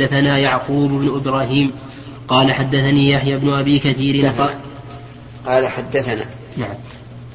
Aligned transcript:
حدثنا 0.00 0.38
يعقوب 0.38 0.90
بن 0.90 1.14
إبراهيم 1.14 1.72
قال 2.28 2.52
حدثني 2.52 3.10
يحيى 3.10 3.36
بن 3.36 3.52
أبي 3.52 3.78
كثير 3.78 4.26
قال, 4.26 4.50
قال 5.46 5.68
حدثنا. 5.68 6.24
نعم. 6.56 6.74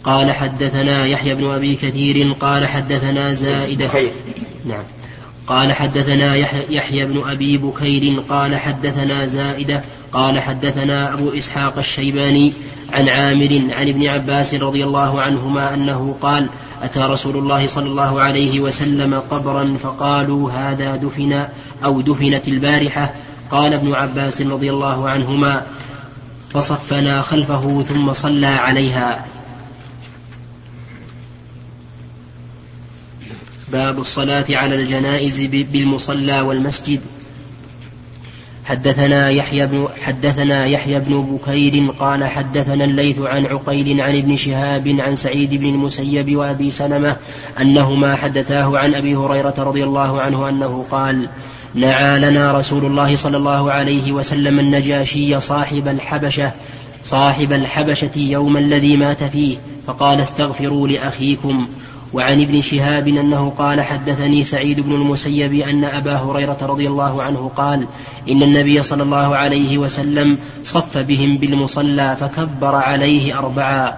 قال 0.03 0.31
حدثنا 0.31 1.05
يحيى 1.05 1.35
بن 1.35 1.49
أبي 1.51 1.75
كثير 1.75 2.33
قال 2.33 2.67
حدثنا 2.67 3.33
زائدة 3.33 3.87
خير 3.87 4.11
نعم. 4.65 4.83
قال 5.47 5.73
حدثنا 5.73 6.35
يحيى 6.69 7.05
بن 7.05 7.29
أبي 7.29 7.57
بكير 7.57 8.19
قال 8.29 8.55
حدثنا 8.55 9.25
زائدة 9.25 9.83
قال 10.11 10.41
حدثنا 10.41 11.13
أبو 11.13 11.29
إسحاق 11.29 11.77
الشيباني 11.77 12.53
عن 12.93 13.09
عامر 13.09 13.61
عن 13.69 13.89
ابن 13.89 14.07
عباس 14.07 14.53
رضي 14.53 14.83
الله 14.83 15.21
عنهما 15.21 15.73
أنه 15.73 16.15
قال 16.21 16.49
أتى 16.81 16.99
رسول 16.99 17.37
الله 17.37 17.67
صلى 17.67 17.85
الله 17.85 18.21
عليه 18.21 18.59
وسلم 18.59 19.13
قبرا 19.13 19.77
فقالوا 19.77 20.51
هذا 20.51 20.95
دفن 20.95 21.45
أو 21.83 22.01
دفنت 22.01 22.47
البارحة 22.47 23.13
قال 23.51 23.73
ابن 23.73 23.95
عباس 23.95 24.41
رضي 24.41 24.69
الله 24.69 25.09
عنهما 25.09 25.63
فصفنا 26.49 27.21
خلفه 27.21 27.81
ثم 27.81 28.13
صلى 28.13 28.45
عليها. 28.45 29.25
باب 33.71 33.99
الصلاة 33.99 34.45
على 34.49 34.75
الجنائز 34.75 35.41
بالمصلى 35.45 36.41
والمسجد. 36.41 37.01
حدثنا 38.65 39.29
يحيى 39.29 39.65
بن 39.65 39.87
حدثنا 40.01 40.65
يحيى 40.65 40.99
بن 40.99 41.21
بكير 41.21 41.91
قال 41.99 42.25
حدثنا 42.25 42.85
الليث 42.85 43.19
عن 43.19 43.45
عقيل 43.45 44.01
عن 44.01 44.15
ابن 44.15 44.37
شهاب 44.37 44.95
عن 44.99 45.15
سعيد 45.15 45.53
بن 45.53 45.65
المسيب 45.65 46.35
وأبي 46.35 46.71
سلمة 46.71 47.15
أنهما 47.61 48.15
حدثاه 48.15 48.71
عن 48.77 48.95
أبي 48.95 49.15
هريرة 49.15 49.53
رضي 49.57 49.83
الله 49.83 50.21
عنه 50.21 50.49
أنه 50.49 50.85
قال 50.91 51.29
نعى 51.75 52.19
لنا 52.19 52.51
رسول 52.51 52.85
الله 52.85 53.15
صلى 53.15 53.37
الله 53.37 53.71
عليه 53.71 54.11
وسلم 54.11 54.59
النجاشي 54.59 55.39
صاحب 55.39 55.87
الحبشة 55.87 56.51
صاحب 57.03 57.53
الحبشة 57.53 58.11
يوم 58.15 58.57
الذي 58.57 58.97
مات 58.97 59.23
فيه 59.23 59.57
فقال 59.87 60.21
استغفروا 60.21 60.87
لأخيكم. 60.87 61.67
وعن 62.13 62.41
ابن 62.41 62.61
شهاب 62.61 63.07
أنه 63.07 63.49
قال 63.49 63.81
حدثني 63.81 64.43
سعيد 64.43 64.79
بن 64.79 64.91
المسيب 64.95 65.53
أن 65.53 65.83
أبا 65.83 66.15
هريرة 66.15 66.57
رضي 66.61 66.87
الله 66.87 67.23
عنه 67.23 67.51
قال 67.55 67.87
إن 68.29 68.43
النبي 68.43 68.83
صلى 68.83 69.03
الله 69.03 69.35
عليه 69.35 69.77
وسلم 69.77 70.37
صف 70.63 70.97
بهم 70.97 71.37
بالمصلى 71.37 72.15
فكبر 72.19 72.75
عليه 72.75 73.37
أربعا 73.39 73.95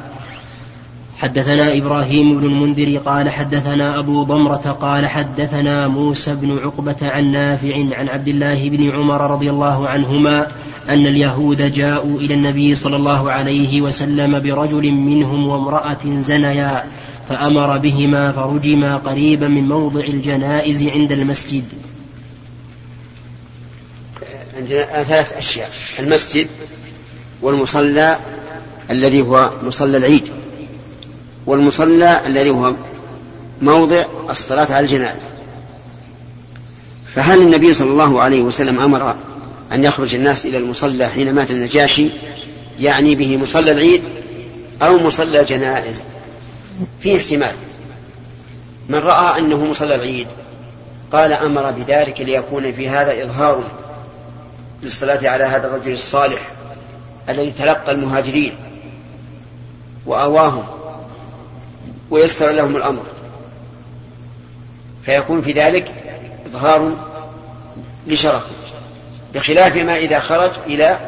حدثنا 1.17 1.77
إبراهيم 1.77 2.39
بن 2.39 2.45
المنذر 2.45 2.97
قال 2.97 3.29
حدثنا 3.29 3.99
أبو 3.99 4.23
ضمرة 4.23 4.77
قال 4.81 5.07
حدثنا 5.07 5.87
موسى 5.87 6.35
بن 6.35 6.57
عقبة 6.57 6.95
عن 7.01 7.31
نافع 7.31 7.75
عن 7.75 8.09
عبد 8.09 8.27
الله 8.27 8.69
بن 8.69 8.89
عمر 8.91 9.31
رضي 9.31 9.49
الله 9.49 9.87
عنهما 9.89 10.47
أن 10.89 11.07
اليهود 11.07 11.71
جاءوا 11.71 12.19
إلى 12.19 12.33
النبي 12.33 12.75
صلى 12.75 12.95
الله 12.95 13.31
عليه 13.31 13.81
وسلم 13.81 14.39
برجل 14.39 14.91
منهم 14.91 15.47
وامرأة 15.47 16.19
زنيا 16.19 16.83
فأمر 17.29 17.77
بهما 17.77 18.31
فرجما 18.31 18.97
قريبا 18.97 19.47
من 19.47 19.67
موضع 19.67 20.01
الجنائز 20.01 20.83
عند 20.83 21.11
المسجد. 21.11 21.63
ثلاث 24.67 25.37
أشياء 25.37 25.69
المسجد 25.99 26.47
والمصلى 27.41 28.17
الذي 28.89 29.21
هو 29.21 29.51
مصلى 29.63 29.97
العيد. 29.97 30.29
والمصلى 31.47 32.27
الذي 32.27 32.49
هو 32.49 32.73
موضع 33.61 34.05
الصلاة 34.29 34.73
على 34.73 34.79
الجنائز 34.79 35.23
فهل 37.05 37.41
النبي 37.41 37.73
صلى 37.73 37.91
الله 37.91 38.21
عليه 38.21 38.41
وسلم 38.41 38.79
أمر 38.79 39.15
أن 39.71 39.83
يخرج 39.83 40.15
الناس 40.15 40.45
إلى 40.45 40.57
المصلى 40.57 41.07
حين 41.07 41.33
مات 41.33 41.51
النجاشي 41.51 42.07
يعني 42.79 43.15
به 43.15 43.37
مصلى 43.37 43.71
العيد 43.71 44.03
أو 44.81 44.97
مصلى 44.97 45.39
الجنائز 45.39 46.03
في 46.99 47.17
احتمال. 47.17 47.55
من 48.89 48.99
رأى 48.99 49.39
أنه 49.39 49.65
مصلى 49.65 49.95
العيد 49.95 50.27
قال 51.11 51.33
أمر 51.33 51.71
بذلك 51.71 52.21
ليكون 52.21 52.71
في 52.71 52.89
هذا 52.89 53.23
إظهار 53.23 53.71
للصلاة 54.83 55.29
على 55.29 55.43
هذا 55.43 55.67
الرجل 55.67 55.91
الصالح 55.91 56.49
الذي 57.29 57.51
تلقى 57.51 57.91
المهاجرين 57.91 58.53
وآواهم. 60.05 60.65
ويسر 62.09 62.51
لهم 62.51 62.75
الأمر. 62.75 63.03
فيكون 65.03 65.41
في 65.41 65.51
ذلك 65.51 65.93
إظهار 66.45 66.97
لشرفه 68.07 68.49
بخلاف 69.33 69.75
ما 69.75 69.97
إذا 69.97 70.19
خرج 70.19 70.51
إلى 70.65 70.99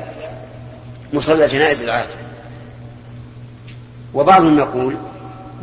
مصلى 1.14 1.48
جنائز 1.48 1.84
العادة 1.84 2.14
وبعضهم 4.14 4.58
يقول 4.58 4.98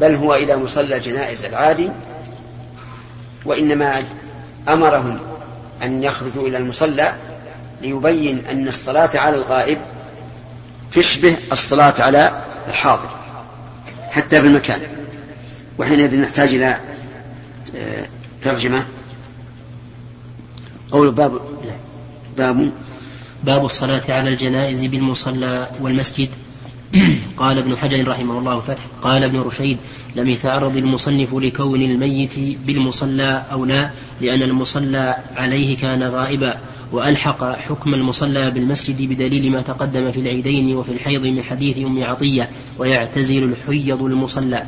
بل 0.00 0.14
هو 0.14 0.34
إلى 0.34 0.56
مصلى 0.56 0.96
الجنائز 0.96 1.44
العادي 1.44 1.90
وإنما 3.44 4.04
أمرهم 4.68 5.20
أن 5.82 6.02
يخرجوا 6.02 6.48
إلى 6.48 6.58
المصلى 6.58 7.12
ليبين 7.82 8.46
أن 8.50 8.68
الصلاة 8.68 9.10
على 9.14 9.36
الغائب 9.36 9.78
تشبه 10.92 11.36
الصلاة 11.52 11.94
على 11.98 12.42
الحاضر 12.68 13.08
حتى 14.10 14.40
في 14.40 14.46
المكان 14.46 14.80
وحينئذ 15.78 16.20
نحتاج 16.20 16.54
إلى 16.54 16.76
آه، 17.76 18.06
ترجمة. 18.42 18.84
قول 20.90 21.10
باب 21.10 21.40
باب. 22.38 22.70
باب 23.44 23.64
الصلاة 23.64 24.02
على 24.08 24.30
الجنائز 24.30 24.86
بالمصلى 24.86 25.68
والمسجد. 25.80 26.28
قال 27.36 27.58
ابن 27.58 27.76
حجر 27.76 28.08
رحمه 28.08 28.38
الله 28.38 28.60
فتح. 28.60 28.82
قال 29.02 29.24
ابن 29.24 29.38
رشيد 29.38 29.78
لم 30.16 30.28
يتعرض 30.28 30.76
المصنف 30.76 31.34
لكون 31.34 31.82
الميت 31.82 32.38
بالمصلى 32.66 33.42
أو 33.52 33.64
لا 33.64 33.90
لأن 34.20 34.42
المصلى 34.42 35.14
عليه 35.36 35.76
كان 35.76 36.02
غائبا 36.02 36.58
وألحق 36.92 37.44
حكم 37.44 37.94
المصلى 37.94 38.50
بالمسجد 38.50 39.02
بدليل 39.02 39.52
ما 39.52 39.62
تقدم 39.62 40.12
في 40.12 40.20
العيدين 40.20 40.76
وفي 40.76 40.92
الحيض 40.92 41.26
من 41.26 41.42
حديث 41.42 41.78
أم 41.78 42.04
عطية 42.04 42.50
ويعتزل 42.78 43.44
الحيض 43.44 44.02
المصلى. 44.02 44.66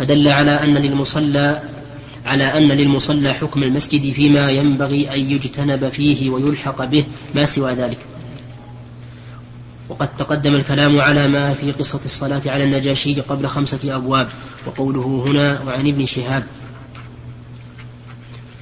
فدل 0.00 0.28
على 0.28 0.50
أن 0.50 0.74
للمصلى 0.74 1.62
على 2.26 2.44
أن 2.44 2.68
للمصلى 2.68 3.34
حكم 3.34 3.62
المسجد 3.62 4.12
فيما 4.12 4.50
ينبغي 4.50 5.14
أن 5.14 5.20
يجتنب 5.30 5.88
فيه 5.88 6.30
ويلحق 6.30 6.84
به 6.84 7.04
ما 7.34 7.44
سوى 7.46 7.72
ذلك. 7.72 7.98
وقد 9.88 10.16
تقدم 10.16 10.54
الكلام 10.54 11.00
على 11.00 11.28
ما 11.28 11.52
في 11.54 11.70
قصة 11.70 12.00
الصلاة 12.04 12.42
على 12.46 12.64
النجاشي 12.64 13.20
قبل 13.20 13.46
خمسة 13.46 13.96
أبواب 13.96 14.28
وقوله 14.66 15.24
هنا 15.26 15.60
وعن 15.66 15.88
ابن 15.88 16.06
شهاب 16.06 16.44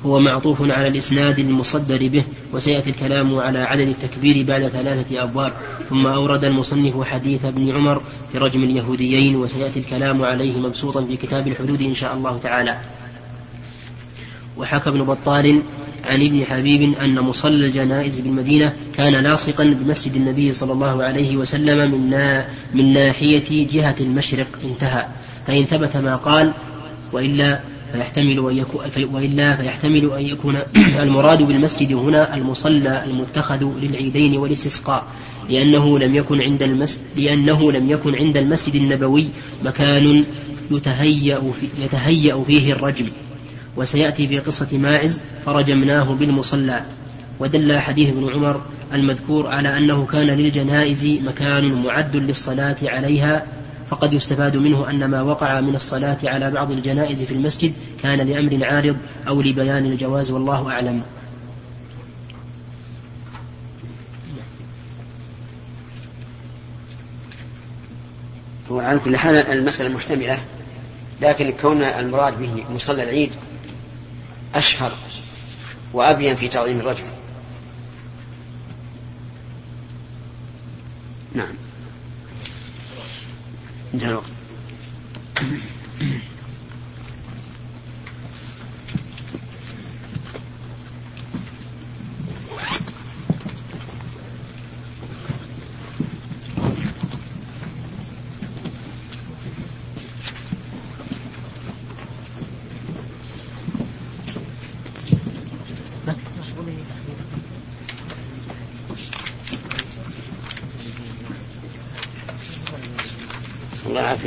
هو 0.06 0.20
معطوف 0.20 0.62
على 0.62 0.88
الإسناد 0.88 1.38
المصدر 1.38 2.08
به 2.08 2.24
وسيأتي 2.52 2.90
الكلام 2.90 3.38
على 3.38 3.58
عدد 3.58 3.88
التكبير 3.88 4.46
بعد 4.46 4.68
ثلاثة 4.68 5.22
أبواب. 5.22 5.52
ثم 5.88 6.06
أورد 6.06 6.44
المصنف 6.44 7.02
حديث 7.02 7.44
ابن 7.44 7.76
عمر 7.76 8.02
في 8.32 8.38
رجم 8.38 8.62
اليهوديين 8.62 9.36
وسيأتي 9.36 9.80
الكلام 9.80 10.22
عليه 10.22 10.58
مبسوطا 10.58 11.04
في 11.04 11.16
كتاب 11.16 11.48
الحدود 11.48 11.82
إن 11.82 11.94
شاء 11.94 12.14
الله 12.14 12.38
تعالى. 12.38 12.78
وحكى 14.56 14.90
ابن 14.90 15.04
بطال 15.04 15.62
عن 16.04 16.22
ابن 16.22 16.44
حبيب 16.44 16.94
أن 16.98 17.20
مصلى 17.20 17.66
الجنائز 17.66 18.20
بالمدينة 18.20 18.72
كان 18.96 19.12
لاصقا 19.12 19.64
بمسجد 19.64 20.14
النبي 20.14 20.52
صلى 20.52 20.72
الله 20.72 21.04
عليه 21.04 21.36
وسلم 21.36 21.90
من, 21.90 22.42
من 22.74 22.92
ناحية 22.92 23.66
جهة 23.66 23.96
المشرق. 24.00 24.46
انتهى. 24.64 25.06
فإن 25.46 25.64
ثبت 25.64 25.96
ما 25.96 26.16
قال 26.16 26.52
وإلا 27.12 27.60
فيحتمل 27.92 28.48
أن 28.50 28.56
يكون 28.58 28.80
وإلا 29.14 29.56
فيحتمل 29.56 30.12
أن 30.12 30.26
يكون 30.26 30.56
المراد 31.02 31.42
بالمسجد 31.42 31.92
هنا 31.92 32.34
المصلى 32.34 33.04
المتخذ 33.04 33.64
للعيدين 33.82 34.38
والاستسقاء 34.38 35.04
لأنه 35.50 35.98
لم 35.98 36.14
يكن 36.14 36.40
عند 36.40 36.62
المسجد 36.62 37.00
لأنه 37.16 37.72
لم 37.72 37.90
يكن 37.90 38.14
عند 38.14 38.36
المسجد 38.36 38.74
النبوي 38.74 39.30
مكان 39.64 40.24
يتهيأ, 40.70 41.40
في 41.40 41.84
يتهيأ 41.84 42.42
فيه 42.46 42.72
الرجم. 42.72 43.08
وسيأتي 43.76 44.26
في 44.28 44.38
قصة 44.38 44.68
ماعز 44.72 45.22
فرجمناه 45.46 46.14
بالمصلى. 46.14 46.82
ودل 47.40 47.78
حديث 47.78 48.08
ابن 48.08 48.32
عمر 48.32 48.60
المذكور 48.92 49.46
على 49.46 49.78
أنه 49.78 50.06
كان 50.06 50.26
للجنائز 50.26 51.06
مكان 51.06 51.82
معد 51.82 52.16
للصلاة 52.16 52.76
عليها 52.82 53.46
فقد 53.90 54.12
يستفاد 54.12 54.56
منه 54.56 54.90
أن 54.90 55.04
ما 55.04 55.22
وقع 55.22 55.60
من 55.60 55.74
الصلاة 55.74 56.18
على 56.24 56.50
بعض 56.50 56.70
الجنائز 56.70 57.24
في 57.24 57.34
المسجد 57.34 57.72
كان 58.02 58.18
لأمر 58.18 58.66
عارض 58.66 58.96
أو 59.28 59.40
لبيان 59.40 59.86
الجواز 59.86 60.30
والله 60.30 60.70
أعلم. 60.70 61.02
هو 68.70 68.80
على 68.80 68.98
كل 68.98 69.16
حال 69.16 69.34
المسألة 69.34 69.88
محتملة 69.88 70.38
لكن 71.20 71.52
كون 71.52 71.82
المراد 71.82 72.38
به 72.38 72.64
مصلى 72.74 73.02
العيد 73.02 73.30
أشهر 74.54 74.92
وأبين 75.92 76.36
في 76.36 76.48
تعظيم 76.48 76.80
الرجل. 76.80 77.04
نعم. 81.34 81.67
انتهى 83.94 84.10
الوقت 84.10 84.37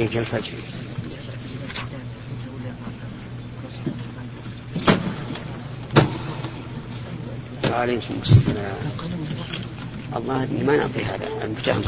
يعافيك 0.01 0.17
الفجر. 0.17 0.57
وعليكم 7.71 8.13
السلام. 8.21 8.75
الله 10.15 10.47
ما 10.65 10.77
نعطي 10.77 11.03
هذا. 11.05 11.45
المجامع 11.45 11.85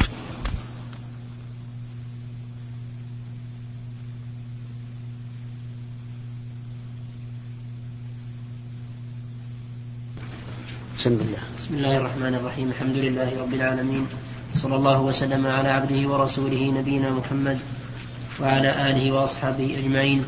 بسم 10.97 11.09
الله. 11.09 11.41
بسم 11.59 11.73
الله 11.73 11.97
الرحمن 11.97 12.33
الرحيم. 12.35 12.69
الحمد 12.69 12.95
لله 12.95 13.41
رب 13.41 13.53
العالمين. 13.53 14.05
صلى 14.55 14.75
الله 14.75 15.01
وسلم 15.01 15.47
على 15.47 15.69
عبده 15.69 16.09
ورسوله 16.09 16.61
نبينا 16.71 17.09
محمد 17.09 17.59
وعلى 18.41 18.89
آله 18.89 19.11
وأصحابه 19.11 19.77
أجمعين. 19.79 20.25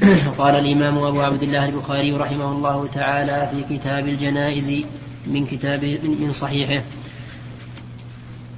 قال 0.38 0.54
الإمام 0.54 0.98
أبو 0.98 1.20
عبد 1.20 1.42
الله 1.42 1.64
البخاري 1.64 2.12
رحمه 2.12 2.52
الله 2.52 2.86
تعالى 2.94 3.50
في 3.52 3.76
كتاب 3.76 4.08
الجنائز 4.08 4.84
من 5.26 5.46
كتاب 5.46 5.84
من 6.20 6.32
صحيحه. 6.32 6.84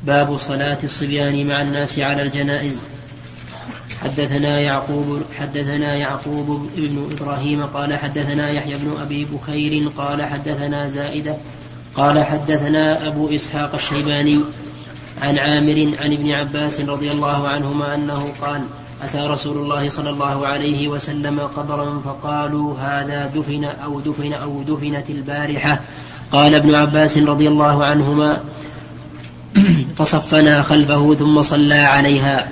باب 0.05 0.37
صلاة 0.37 0.79
الصبيان 0.85 1.47
مع 1.47 1.62
الناس 1.62 1.99
على 1.99 2.23
الجنائز. 2.23 2.82
حدثنا 4.03 4.61
يعقوب 4.61 5.23
حدثنا 5.38 5.94
يعقوب 5.94 6.70
بن 6.76 7.09
إبراهيم 7.12 7.67
قال 7.67 7.99
حدثنا 7.99 8.50
يحيى 8.50 8.79
بن 8.79 9.00
أبي 9.00 9.25
بكير 9.25 9.88
قال 9.88 10.23
حدثنا 10.23 10.87
زائدة 10.87 11.37
قال 11.94 12.25
حدثنا 12.25 13.06
أبو 13.06 13.35
إسحاق 13.35 13.75
الشيباني 13.75 14.41
عن 15.22 15.38
عامر 15.38 15.94
عن 15.98 16.12
ابن 16.12 16.30
عباس 16.30 16.80
رضي 16.80 17.10
الله 17.10 17.48
عنهما 17.48 17.94
أنه 17.94 18.34
قال 18.40 18.62
أتى 19.02 19.19
رسول 19.19 19.58
الله 19.58 19.88
صلى 19.88 20.10
الله 20.10 20.46
عليه 20.46 20.88
وسلم 20.88 21.40
قبرا 21.40 22.00
فقالوا 22.04 22.78
هذا 22.78 23.26
دفن 23.26 23.64
أو 23.64 24.00
دفن 24.00 24.32
أو 24.32 24.62
دفنت 24.62 25.10
البارحة. 25.10 25.80
قال 26.32 26.54
ابن 26.54 26.74
عباس 26.74 27.19
رضي 27.19 27.48
الله 27.48 27.84
عنهما 27.84 28.40
فصفنا 29.96 30.62
خلفه 30.62 31.14
ثم 31.14 31.42
صلى 31.42 31.75
عليها. 31.75 32.48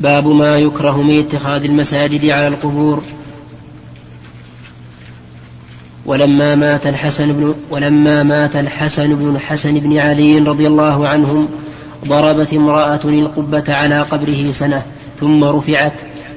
باب 0.00 0.26
ما 0.28 0.56
يكره 0.56 1.02
من 1.02 1.18
اتخاذ 1.18 1.64
المساجد 1.64 2.24
على 2.24 2.48
القبور. 2.48 3.02
ولما 6.06 6.54
مات 6.54 6.86
الحسن 6.86 7.32
بن 7.32 7.54
ولما 7.70 8.22
مات 8.22 8.56
الحسن 8.56 9.14
بن 9.14 9.36
الحسن 9.36 9.78
بن 9.78 9.98
علي 9.98 10.38
رضي 10.38 10.66
الله 10.66 11.08
عنهم 11.08 11.48
ضربت 12.06 12.54
امرأة 12.54 13.00
القبة 13.04 13.64
على 13.68 14.00
قبره 14.00 14.52
سنة 14.52 14.82
ثم 15.20 15.44
رفعت 15.44 15.92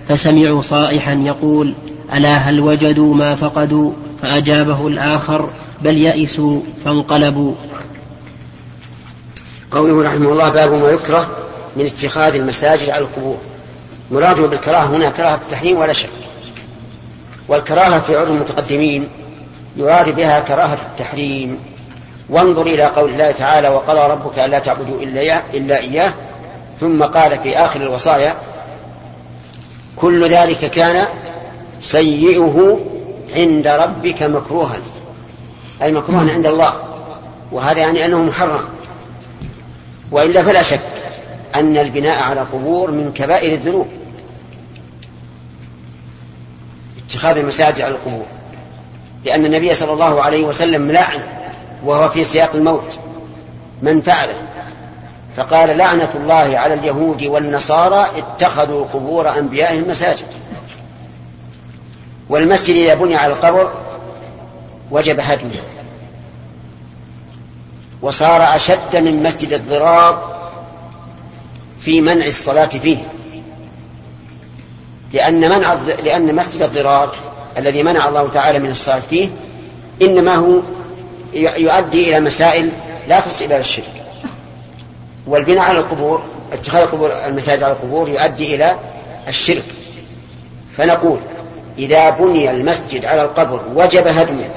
فسمعوا 0.07 0.61
صائحا 0.61 1.13
يقول 1.13 1.73
ألا 2.13 2.37
هل 2.37 2.59
وجدوا 2.59 3.15
ما 3.15 3.35
فقدوا؟ 3.35 3.91
فأجابه 4.21 4.87
الآخر 4.87 5.49
بل 5.81 5.97
يئسوا 5.97 6.61
فانقلبوا. 6.85 7.53
قوله 9.71 10.01
رحمه 10.01 10.31
الله 10.31 10.49
باب 10.49 10.71
ما 10.73 10.89
يكره 10.89 11.40
من 11.75 11.85
اتخاذ 11.85 12.35
المساجد 12.35 12.89
على 12.89 13.03
القبور. 13.03 13.37
مراده 14.11 14.47
بالكراهة 14.47 14.85
هنا 14.85 15.09
كراهة 15.09 15.35
التحريم 15.35 15.77
ولا 15.77 15.93
شك. 15.93 16.09
والكراهة 17.47 17.99
في 17.99 18.17
عرف 18.17 18.29
المتقدمين 18.29 19.07
يراد 19.75 20.15
بها 20.15 20.39
كراهة 20.39 20.77
التحريم. 20.91 21.59
وانظر 22.29 22.61
إلى 22.61 22.83
قول 22.83 23.09
الله 23.09 23.31
تعالى 23.31 23.69
وقضى 23.69 23.99
ربك 23.99 24.39
ألا 24.39 24.59
تعبدوا 24.59 25.01
إلا, 25.01 25.41
إلا 25.53 25.77
إياه. 25.77 26.13
ثم 26.79 27.03
قال 27.03 27.39
في 27.39 27.57
آخر 27.57 27.81
الوصايا 27.81 28.35
كل 29.95 30.29
ذلك 30.29 30.71
كان 30.71 31.07
سيئه 31.79 32.79
عند 33.35 33.67
ربك 33.67 34.23
مكروها. 34.23 34.79
أي 35.81 35.91
مكروها 35.91 36.31
عند 36.31 36.45
الله. 36.45 36.73
وهذا 37.51 37.79
يعني 37.79 38.05
أنه 38.05 38.19
محرم. 38.19 38.69
وإلا 40.11 40.43
فلا 40.43 40.61
شك 40.61 40.79
أن 41.55 41.77
البناء 41.77 42.23
على 42.23 42.41
قبور 42.41 42.91
من 42.91 43.13
كبائر 43.13 43.53
الذنوب. 43.53 43.87
اتخاذ 47.05 47.37
المساجد 47.37 47.81
على 47.81 47.95
القبور. 47.95 48.25
لأن 49.25 49.45
النبي 49.45 49.75
صلى 49.75 49.93
الله 49.93 50.21
عليه 50.21 50.45
وسلم 50.45 50.91
لعن 50.91 51.19
وهو 51.85 52.09
في 52.09 52.23
سياق 52.23 52.55
الموت. 52.55 52.97
من 53.81 54.01
فعله. 54.01 54.33
فقال 55.37 55.77
لعنة 55.77 56.09
الله 56.15 56.57
على 56.59 56.73
اليهود 56.73 57.23
والنصارى 57.23 58.07
اتخذوا 58.17 58.85
قبور 58.85 59.37
أنبيائهم 59.37 59.89
مساجد. 59.89 60.25
والمسجد 62.29 62.75
إذا 62.75 62.93
بني 62.93 63.15
على 63.15 63.33
القبر 63.33 63.73
وجب 64.91 65.19
هدمه. 65.19 65.61
وصار 68.01 68.55
أشد 68.55 68.95
من 68.95 69.23
مسجد 69.23 69.53
الضرار 69.53 70.40
في 71.81 72.01
منع 72.01 72.25
الصلاة 72.25 72.65
فيه. 72.65 72.97
لأن 75.13 75.49
منع 75.49 75.73
لأن 75.83 76.35
مسجد 76.35 76.61
الضرار 76.61 77.15
الذي 77.57 77.83
منع 77.83 78.07
الله 78.07 78.29
تعالى 78.29 78.59
من 78.59 78.69
الصلاة 78.69 78.99
فيه 78.99 79.29
إنما 80.01 80.35
هو 80.35 80.59
يؤدي 81.33 82.09
إلى 82.09 82.19
مسائل 82.19 82.69
لا 83.07 83.19
تصل 83.19 83.45
إلى 83.45 83.57
الشرك. 83.57 84.03
والبناء 85.27 85.59
على 85.59 85.79
القبور 85.79 86.21
اتخاذ 86.53 86.81
القبور 86.81 87.11
المساجد 87.25 87.63
على 87.63 87.73
القبور 87.73 88.09
يؤدي 88.09 88.55
إلى 88.55 88.75
الشرك. 89.27 89.65
فنقول 90.77 91.19
إذا 91.77 92.09
بني 92.09 92.51
المسجد 92.51 93.05
على 93.05 93.23
القبر 93.23 93.61
وجب 93.75 94.07
هدمه 94.07 94.49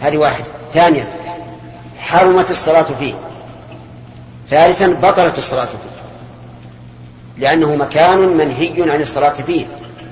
هذه 0.00 0.16
واحدة. 0.16 0.44
ثانيا 0.74 1.06
حرمت 1.98 2.50
الصلاة 2.50 2.86
فيه. 2.98 3.14
ثالثا 4.48 4.86
بطلت 5.02 5.38
الصلاة 5.38 5.64
فيه. 5.66 5.94
لأنه 7.38 7.76
مكان 7.76 8.18
منهي 8.18 8.90
عن 8.90 9.00
الصلاة 9.00 9.32
فيه. 9.32 9.66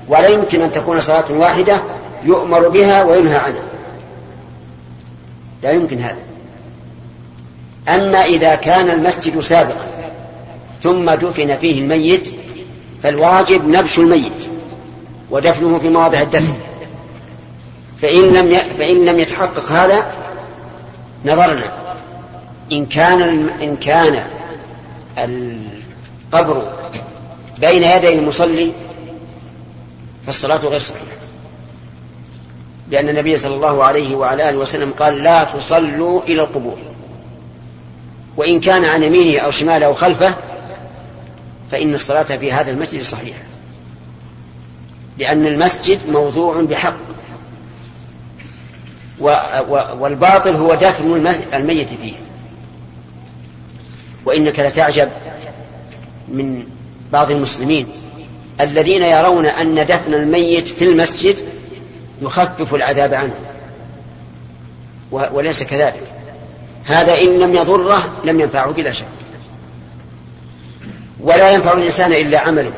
ولا 0.07 0.27
يمكن 0.27 0.61
أن 0.61 0.71
تكون 0.71 1.01
صلاة 1.01 1.31
واحدة 1.31 1.81
يؤمر 2.23 2.67
بها 2.67 3.03
وينهى 3.03 3.35
عنها. 3.35 3.63
لا 5.63 5.71
يمكن 5.71 5.99
هذا. 5.99 6.17
أما 7.89 8.25
إذا 8.25 8.55
كان 8.55 8.89
المسجد 8.89 9.39
سابقا 9.39 9.87
ثم 10.83 11.11
دفن 11.11 11.57
فيه 11.57 11.81
الميت 11.81 12.33
فالواجب 13.03 13.67
نبش 13.67 13.97
الميت 13.97 14.47
ودفنه 15.31 15.79
في 15.79 15.89
مواضع 15.89 16.21
الدفن. 16.21 16.53
فإن 18.01 18.21
لم 18.21 18.57
فإن 18.77 19.05
لم 19.05 19.19
يتحقق 19.19 19.71
هذا 19.71 20.11
نظرنا. 21.25 21.82
إن 22.71 22.85
كان 22.85 23.49
إن 23.49 23.77
كان 23.77 24.27
القبر 25.17 26.73
بين 27.59 27.83
يدي 27.83 28.13
المصلي 28.13 28.71
فالصلاة 30.25 30.57
غير 30.57 30.79
صحيحة. 30.79 31.05
لأن 32.89 33.09
النبي 33.09 33.37
صلى 33.37 33.55
الله 33.55 33.83
عليه 33.83 34.15
وعلى 34.15 34.49
آله 34.49 34.57
وسلم 34.57 34.91
قال 34.91 35.23
لا 35.23 35.43
تصلوا 35.43 36.21
إلى 36.21 36.41
القبور. 36.41 36.77
وإن 38.37 38.59
كان 38.59 38.85
عن 38.85 39.03
يمينه 39.03 39.39
أو 39.39 39.51
شماله 39.51 39.85
أو 39.85 39.93
خلفه 39.93 40.35
فإن 41.71 41.93
الصلاة 41.93 42.23
في 42.23 42.51
هذا 42.51 42.71
المسجد 42.71 43.01
صحيحة. 43.01 43.41
لأن 45.17 45.45
المسجد 45.45 46.09
موضوع 46.09 46.61
بحق. 46.61 46.97
والباطل 49.99 50.55
هو 50.55 50.75
دفن 50.75 51.33
الميت 51.53 51.89
فيه. 51.89 52.13
وإنك 54.25 54.59
لتعجب 54.59 55.09
من 56.27 56.63
بعض 57.11 57.31
المسلمين 57.31 57.87
الذين 58.61 59.01
يرون 59.01 59.45
أن 59.45 59.85
دفن 59.85 60.13
الميت 60.13 60.67
في 60.67 60.83
المسجد 60.83 61.37
يخفف 62.21 62.75
العذاب 62.75 63.13
عنه. 63.13 63.33
وليس 65.11 65.63
كذلك. 65.63 66.03
هذا 66.85 67.21
إن 67.21 67.39
لم 67.39 67.55
يضره 67.55 68.21
لم 68.23 68.39
ينفعه 68.39 68.71
بلا 68.71 68.91
شك. 68.91 69.05
ولا 71.19 71.51
ينفع 71.51 71.73
الإنسان 71.73 72.13
إلا 72.13 72.39
عمله. 72.39 72.71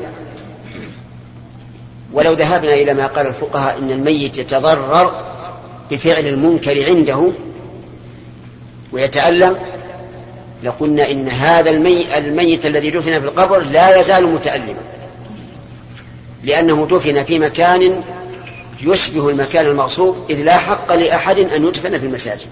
ولو 2.14 2.34
ذهبنا 2.34 2.74
إلى 2.74 2.94
ما 2.94 3.08
قال 3.08 3.28
الفقهاء 3.28 3.78
إن 3.78 3.92
الميت 3.92 4.38
يتضرر 4.38 5.12
بفعل 5.92 6.28
المنكر 6.28 6.86
عنده 6.86 7.32
ويتألم 8.92 9.58
لقلنا 10.64 11.12
إن 11.12 11.30
هذا 11.30 11.70
المي... 11.70 12.18
الميت 12.18 12.66
الذي 12.66 12.92
دفن 12.92 13.20
في 13.20 13.26
القبر 13.28 13.60
لا 13.60 14.00
يزال 14.00 14.28
متألما. 14.28 14.82
لأنه 16.44 16.88
دفن 16.92 17.24
في 17.24 17.40
مكان 17.40 18.04
يشبه 18.82 19.30
المكان 19.30 19.66
المغصوب 19.66 20.18
إذ 20.30 20.44
لا 20.44 20.58
حق 20.58 20.94
لأحد 20.94 21.40
أن 21.40 21.66
يدفن 21.66 21.98
في 21.98 22.06
المساجد. 22.06 22.48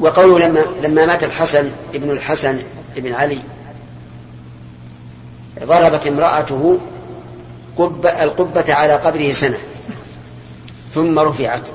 وقوله 0.00 0.38
لما 0.38 0.64
لما 0.82 1.06
مات 1.06 1.24
الحسن 1.24 1.70
ابن 1.94 2.10
الحسن 2.10 2.58
ابن 2.96 3.12
علي 3.12 3.40
ضربت 5.64 6.06
امرأته 6.06 6.78
قب 7.76 8.06
القبة 8.06 8.74
على 8.74 8.92
قبره 8.92 9.32
سنة 9.32 9.58
ثم 10.94 11.18
رفعت. 11.18 11.68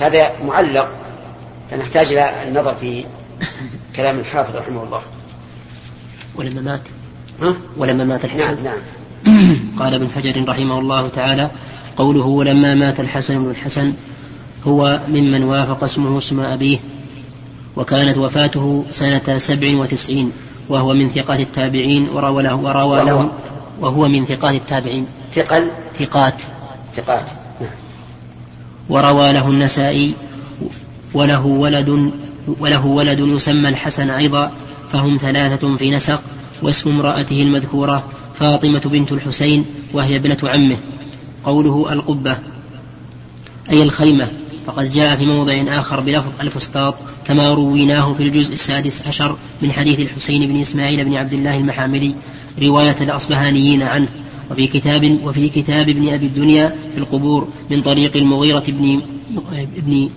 هذا 0.00 0.32
معلق 0.44 0.88
فنحتاج 1.70 2.06
إلى 2.06 2.30
النظر 2.48 2.74
في 2.74 3.04
كلام 3.96 4.18
الحافظ 4.18 4.56
رحمه 4.56 4.82
الله. 4.82 5.00
ولما 6.34 6.60
مات؟ 6.60 6.80
ها؟ 7.42 7.54
ولما 7.76 8.04
مات 8.04 8.24
الحسن؟ 8.24 8.64
نعم. 8.64 8.64
نعم 8.64 8.78
قال 9.78 9.94
ابن 9.94 10.10
حجر 10.10 10.48
رحمه 10.48 10.78
الله 10.78 11.08
تعالى 11.08 11.50
قوله 11.96 12.26
ولما 12.26 12.74
مات 12.74 13.00
الحسن 13.00 13.44
بن 13.44 13.50
الحسن 13.50 13.92
هو 14.64 15.00
ممن 15.08 15.44
وافق 15.44 15.84
اسمه 15.84 16.18
اسم 16.18 16.40
أبيه 16.40 16.78
وكانت 17.76 18.18
وفاته 18.18 18.84
سنة 18.90 19.38
سبع 19.38 19.80
وتسعين 19.80 20.32
وهو 20.68 20.94
من 20.94 21.08
ثقات 21.08 21.40
التابعين 21.40 22.08
وروى 22.08 22.42
له 22.42 22.54
وروى 22.54 23.04
له 23.04 23.30
وهو 23.80 24.08
من 24.08 24.24
ثقات 24.24 24.54
التابعين. 24.54 25.06
ثقل؟ 25.34 25.68
ثقات. 25.98 26.42
ثقات. 26.96 27.26
نعم 27.26 27.39
وروى 28.90 29.32
له 29.32 29.48
النسائي 29.48 30.14
وله 31.14 31.46
ولد 31.46 32.12
وله 32.60 32.86
ولد 32.86 33.18
يسمى 33.18 33.68
الحسن 33.68 34.10
أيضا 34.10 34.52
فهم 34.92 35.16
ثلاثة 35.16 35.76
في 35.76 35.90
نسق 35.90 36.22
واسم 36.62 36.90
امرأته 36.90 37.42
المذكورة 37.42 38.04
فاطمة 38.34 38.80
بنت 38.80 39.12
الحسين 39.12 39.64
وهي 39.92 40.16
ابنة 40.16 40.38
عمه. 40.42 40.76
قوله 41.44 41.92
القبة 41.92 42.38
أي 43.70 43.82
الخيمة. 43.82 44.28
فقد 44.66 44.90
جاء 44.90 45.16
في 45.16 45.26
موضع 45.26 45.78
آخر 45.78 46.00
بلفظ 46.00 46.30
الفسطاط 46.40 46.94
كما 47.26 47.48
رويناه 47.48 48.12
في 48.12 48.22
الجزء 48.22 48.52
السادس 48.52 49.06
عشر 49.06 49.36
من 49.62 49.72
حديث 49.72 50.00
الحسين 50.00 50.52
بن 50.52 50.60
إسماعيل 50.60 51.04
بن 51.04 51.14
عبد 51.14 51.32
الله 51.32 51.56
المحاملي 51.56 52.14
رواية 52.62 52.96
الأصبهانيين 53.00 53.82
عنه. 53.82 54.08
وفي 54.50 54.66
كتاب 54.66 55.18
وفي 55.24 55.48
كتاب 55.48 55.88
ابن 55.88 56.08
أبي 56.08 56.26
الدنيا 56.26 56.74
في 56.92 56.98
القبور 56.98 57.48
من 57.70 57.82
طريق 57.82 58.16
المغيرة 58.16 58.64
بن 58.68 59.00
ابن 59.76 60.10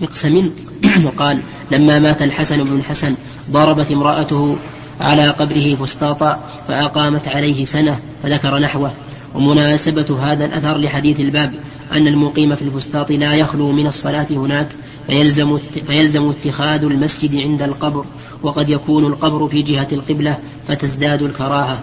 مقسم 0.00 0.50
وقال 1.06 1.42
لما 1.70 1.98
مات 1.98 2.22
الحسن 2.22 2.64
بن 2.64 2.76
الحسن 2.76 3.14
ضربت 3.50 3.90
امرأته 3.90 4.56
على 5.00 5.28
قبره 5.28 5.74
فسطاطا 5.74 6.44
فأقامت 6.68 7.28
عليه 7.28 7.64
سنة 7.64 7.98
فذكر 8.22 8.58
نحوه. 8.58 8.92
ومناسبة 9.34 10.18
هذا 10.20 10.44
الأثر 10.44 10.78
لحديث 10.78 11.20
الباب 11.20 11.54
أن 11.92 12.06
المقيم 12.06 12.54
في 12.54 12.62
الفسطاط 12.62 13.10
لا 13.10 13.34
يخلو 13.34 13.72
من 13.72 13.86
الصلاة 13.86 14.26
هناك 14.30 14.68
فيلزم, 15.06 15.58
فيلزم 15.86 16.30
اتخاذ 16.30 16.84
المسجد 16.84 17.36
عند 17.36 17.62
القبر 17.62 18.04
وقد 18.42 18.68
يكون 18.68 19.06
القبر 19.06 19.48
في 19.48 19.62
جهة 19.62 19.88
القبلة 19.92 20.38
فتزداد 20.68 21.22
الكراهة. 21.22 21.78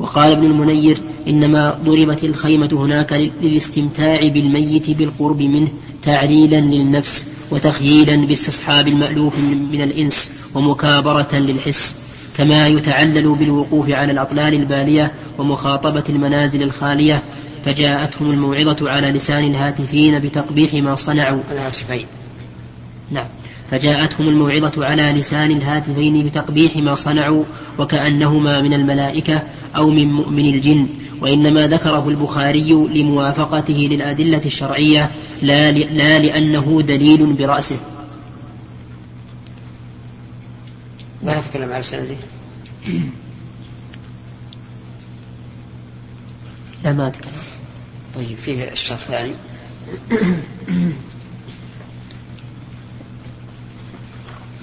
وقال 0.00 0.32
ابن 0.32 0.44
المنير 0.44 0.98
إنما 1.28 1.78
ضربت 1.84 2.24
الخيمة 2.24 2.68
هناك 2.72 3.30
للاستمتاع 3.42 4.28
بالميت 4.28 4.90
بالقرب 4.90 5.42
منه 5.42 5.68
تعليلا 6.02 6.60
للنفس 6.60 7.26
وتخييلا 7.50 8.26
باستصحاب 8.26 8.88
المألوف 8.88 9.38
من 9.72 9.82
الإنس 9.82 10.30
ومكابرة 10.54 11.34
للحس 11.34 11.96
كما 12.36 12.68
يتعلل 12.68 13.34
بالوقوف 13.34 13.90
على 13.90 14.12
الأطلال 14.12 14.54
البالية 14.54 15.12
ومخاطبة 15.38 16.04
المنازل 16.08 16.62
الخالية 16.62 17.22
فجاءتهم 17.64 18.30
الموعظة 18.30 18.90
على 18.90 19.10
لسان 19.10 19.44
الهاتفين 19.44 20.18
بتقبيح 20.18 20.74
ما 20.74 20.94
صنعوا. 20.94 21.40
الهاتفين 21.50 22.06
نعم. 23.10 23.26
فجاءتهم 23.70 24.28
الموعظة 24.28 24.86
على 24.86 25.02
لسان 25.02 25.50
الهاتفين 25.50 26.26
بتقبيح 26.26 26.76
ما 26.76 26.94
صنعوا 26.94 27.44
وكأنهما 27.78 28.60
من 28.62 28.72
الملائكة 28.74 29.42
أو 29.76 29.90
من 29.90 30.12
مؤمن 30.12 30.54
الجن 30.54 30.88
وإنما 31.20 31.66
ذكره 31.66 32.08
البخاري 32.08 32.72
لموافقته 32.72 33.74
للأدلة 33.74 34.42
الشرعية 34.46 35.10
لا, 35.42 35.70
لا 35.70 36.18
لأنه 36.18 36.82
دليل 36.82 37.32
برأسه. 37.32 37.76
ما 41.22 41.40
نتكلم 41.40 41.68
على 41.70 41.78
السنة 41.80 42.04
دي 42.04 42.16
لا 46.84 46.92
ما 46.92 47.08
أتكلم. 47.08 47.32
طيب 48.14 48.36
فيه 48.44 48.72
الشرح 48.72 48.98
الثاني 49.00 49.32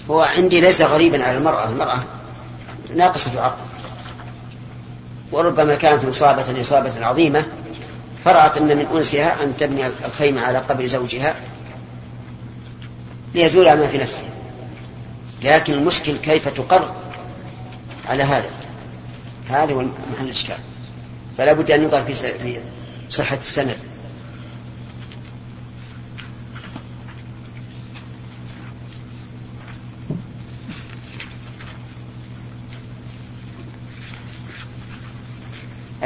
هو 0.10 0.22
عندي 0.22 0.62
ليس 0.62 0.82
غريبا 0.82 1.24
على 1.24 1.38
المرأة 1.38 1.70
المرأة 1.70 2.04
ناقصة 2.96 3.42
عقل. 3.42 3.66
وربما 5.32 5.76
كانت 5.76 6.06
مصابة 6.06 6.62
إصابة 6.62 7.06
عظيمة 7.06 7.46
فرأت 8.26 8.58
أن 8.58 8.78
من 8.78 8.86
أنسها 8.86 9.44
أن 9.44 9.58
تبني 9.58 9.88
الخيمة 10.06 10.42
على 10.42 10.58
قبر 10.58 10.86
زوجها 10.86 11.36
ليزول 13.34 13.74
ما 13.74 13.88
في 13.88 13.98
نفسها. 13.98 14.30
لكن 15.44 15.74
المشكل 15.74 16.18
كيف 16.18 16.48
تقر 16.48 16.96
على 18.08 18.24
هذا؟ 18.24 18.50
هذا 19.50 19.74
هو 19.74 19.82
محل 19.82 20.26
الإشكال. 20.26 20.58
فلا 21.38 21.54
بد 21.54 21.72
أن 21.72 21.84
ينظر 21.84 22.04
في 22.04 22.60
صحة 23.10 23.38
السند. 23.38 23.78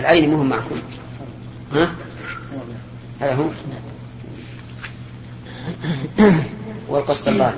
العين 0.02 0.32
مهم 0.32 0.50
معكم. 0.50 0.76
ها؟ 1.74 1.96
هذا 3.20 3.36
هو. 3.36 3.50
والقسط 6.88 7.28
الله. 7.28 7.54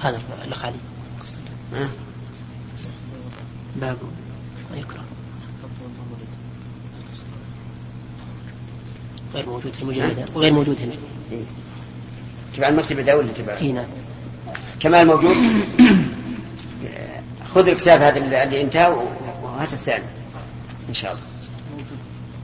هذا 0.00 0.20
الخالي 0.44 0.76
ها؟ 1.74 1.88
باب. 3.76 3.96
ويكره 4.72 5.04
غير 9.34 9.46
موجود 9.46 9.72
في 9.72 9.82
المجلد 9.82 10.30
وغير 10.34 10.52
موجود 10.52 10.80
هنا. 10.80 10.92
إيه. 11.32 11.44
تبع 12.56 12.68
المكتبة 12.68 13.02
ده 13.02 13.16
ولا 13.16 13.32
تبع 13.32 13.56
اي 13.56 13.72
نعم. 13.72 13.86
كمال 14.80 15.06
موجود. 15.06 15.36
خذ 17.54 17.68
الكتاب 17.68 18.02
هذا 18.02 18.44
اللي 18.44 18.62
انتهى 18.62 18.96
وهات 19.42 19.72
الثاني. 19.72 20.04
إن 20.88 20.94
شاء 20.94 21.12
الله. 21.12 21.29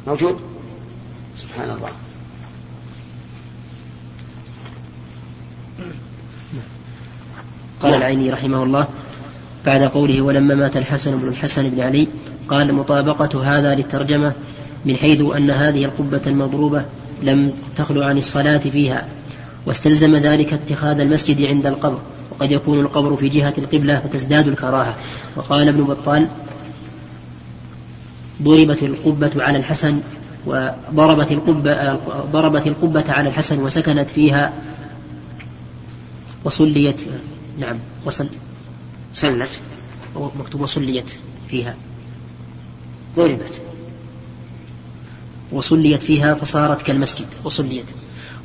موجود؟ 0.07 0.37
سبحان 1.37 1.71
الله. 1.71 1.91
قال 7.81 7.95
العيني 7.95 8.31
رحمه 8.31 8.63
الله 8.63 8.89
بعد 9.67 9.83
قوله 9.83 10.23
ولما 10.23 10.55
مات 10.55 10.77
الحسن 10.77 11.17
بن 11.17 11.29
الحسن 11.29 11.69
بن 11.69 11.81
علي 11.81 12.09
قال 12.49 12.75
مطابقة 12.75 13.59
هذا 13.59 13.75
للترجمة 13.75 14.33
من 14.85 14.97
حيث 14.97 15.21
أن 15.21 15.51
هذه 15.51 15.85
القبة 15.85 16.21
المضروبة 16.27 16.85
لم 17.23 17.53
تخلو 17.77 18.03
عن 18.03 18.19
الصلاة 18.19 18.59
فيها 18.59 19.09
واستلزم 19.67 20.17
ذلك 20.17 20.53
اتخاذ 20.53 21.01
المسجد 21.01 21.43
عند 21.43 21.67
القبر 21.67 21.99
وقد 22.31 22.53
يكون 22.53 22.81
القبر 22.81 23.17
في 23.17 23.29
جهة 23.29 23.55
القبلة 23.59 24.01
فتزداد 24.01 24.47
الكراهة. 24.47 24.95
وقال 25.37 25.69
ابن 25.69 25.85
بطال 25.85 26.29
ضربت 28.43 28.83
القبة 28.83 29.31
على 29.37 29.59
الحسن 29.59 30.01
وضربت 30.47 31.33
القبة 31.33 31.95
ضربت 32.33 32.67
القبة 32.67 33.13
على 33.13 33.29
الحسن 33.29 33.59
وسكنت 33.59 34.09
فيها 34.09 34.53
وصليت 36.45 37.01
نعم 37.59 37.79
وصل 38.05 38.29
سلت 39.15 39.61
مكتوب 40.17 40.61
وصليت 40.61 41.11
فيها. 41.49 41.75
ضربت. 43.17 43.63
وصليت 45.53 46.03
فيها 46.03 46.35
فصارت 46.35 46.83
كالمسجد. 46.83 47.27
وصليت. 47.45 47.85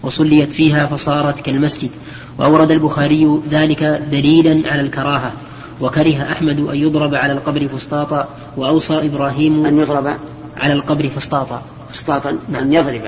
وصليت 0.04 0.52
فيها 0.52 0.86
فصارت 0.86 1.40
كالمسجد. 1.40 1.90
وأورد 2.38 2.72
البخاري 2.72 3.40
ذلك 3.50 3.84
دليلا 4.12 4.72
على 4.72 4.82
الكراهة. 4.82 5.34
وكره 5.82 6.32
أحمد 6.32 6.60
أن 6.60 6.76
يضرب 6.76 7.16
على 7.16 7.34
القبر 7.34 7.68
فسطاطا 7.68 8.28
وأوصى 8.58 8.94
إبراهيم 8.94 9.66
أن 9.66 9.80
يضرب 9.80 10.14
على 10.58 10.74
القبر 10.74 11.10
فسطاطا 11.10 11.64
فسطاطا 11.92 12.38
أن 12.60 12.74
يضرب. 12.74 13.02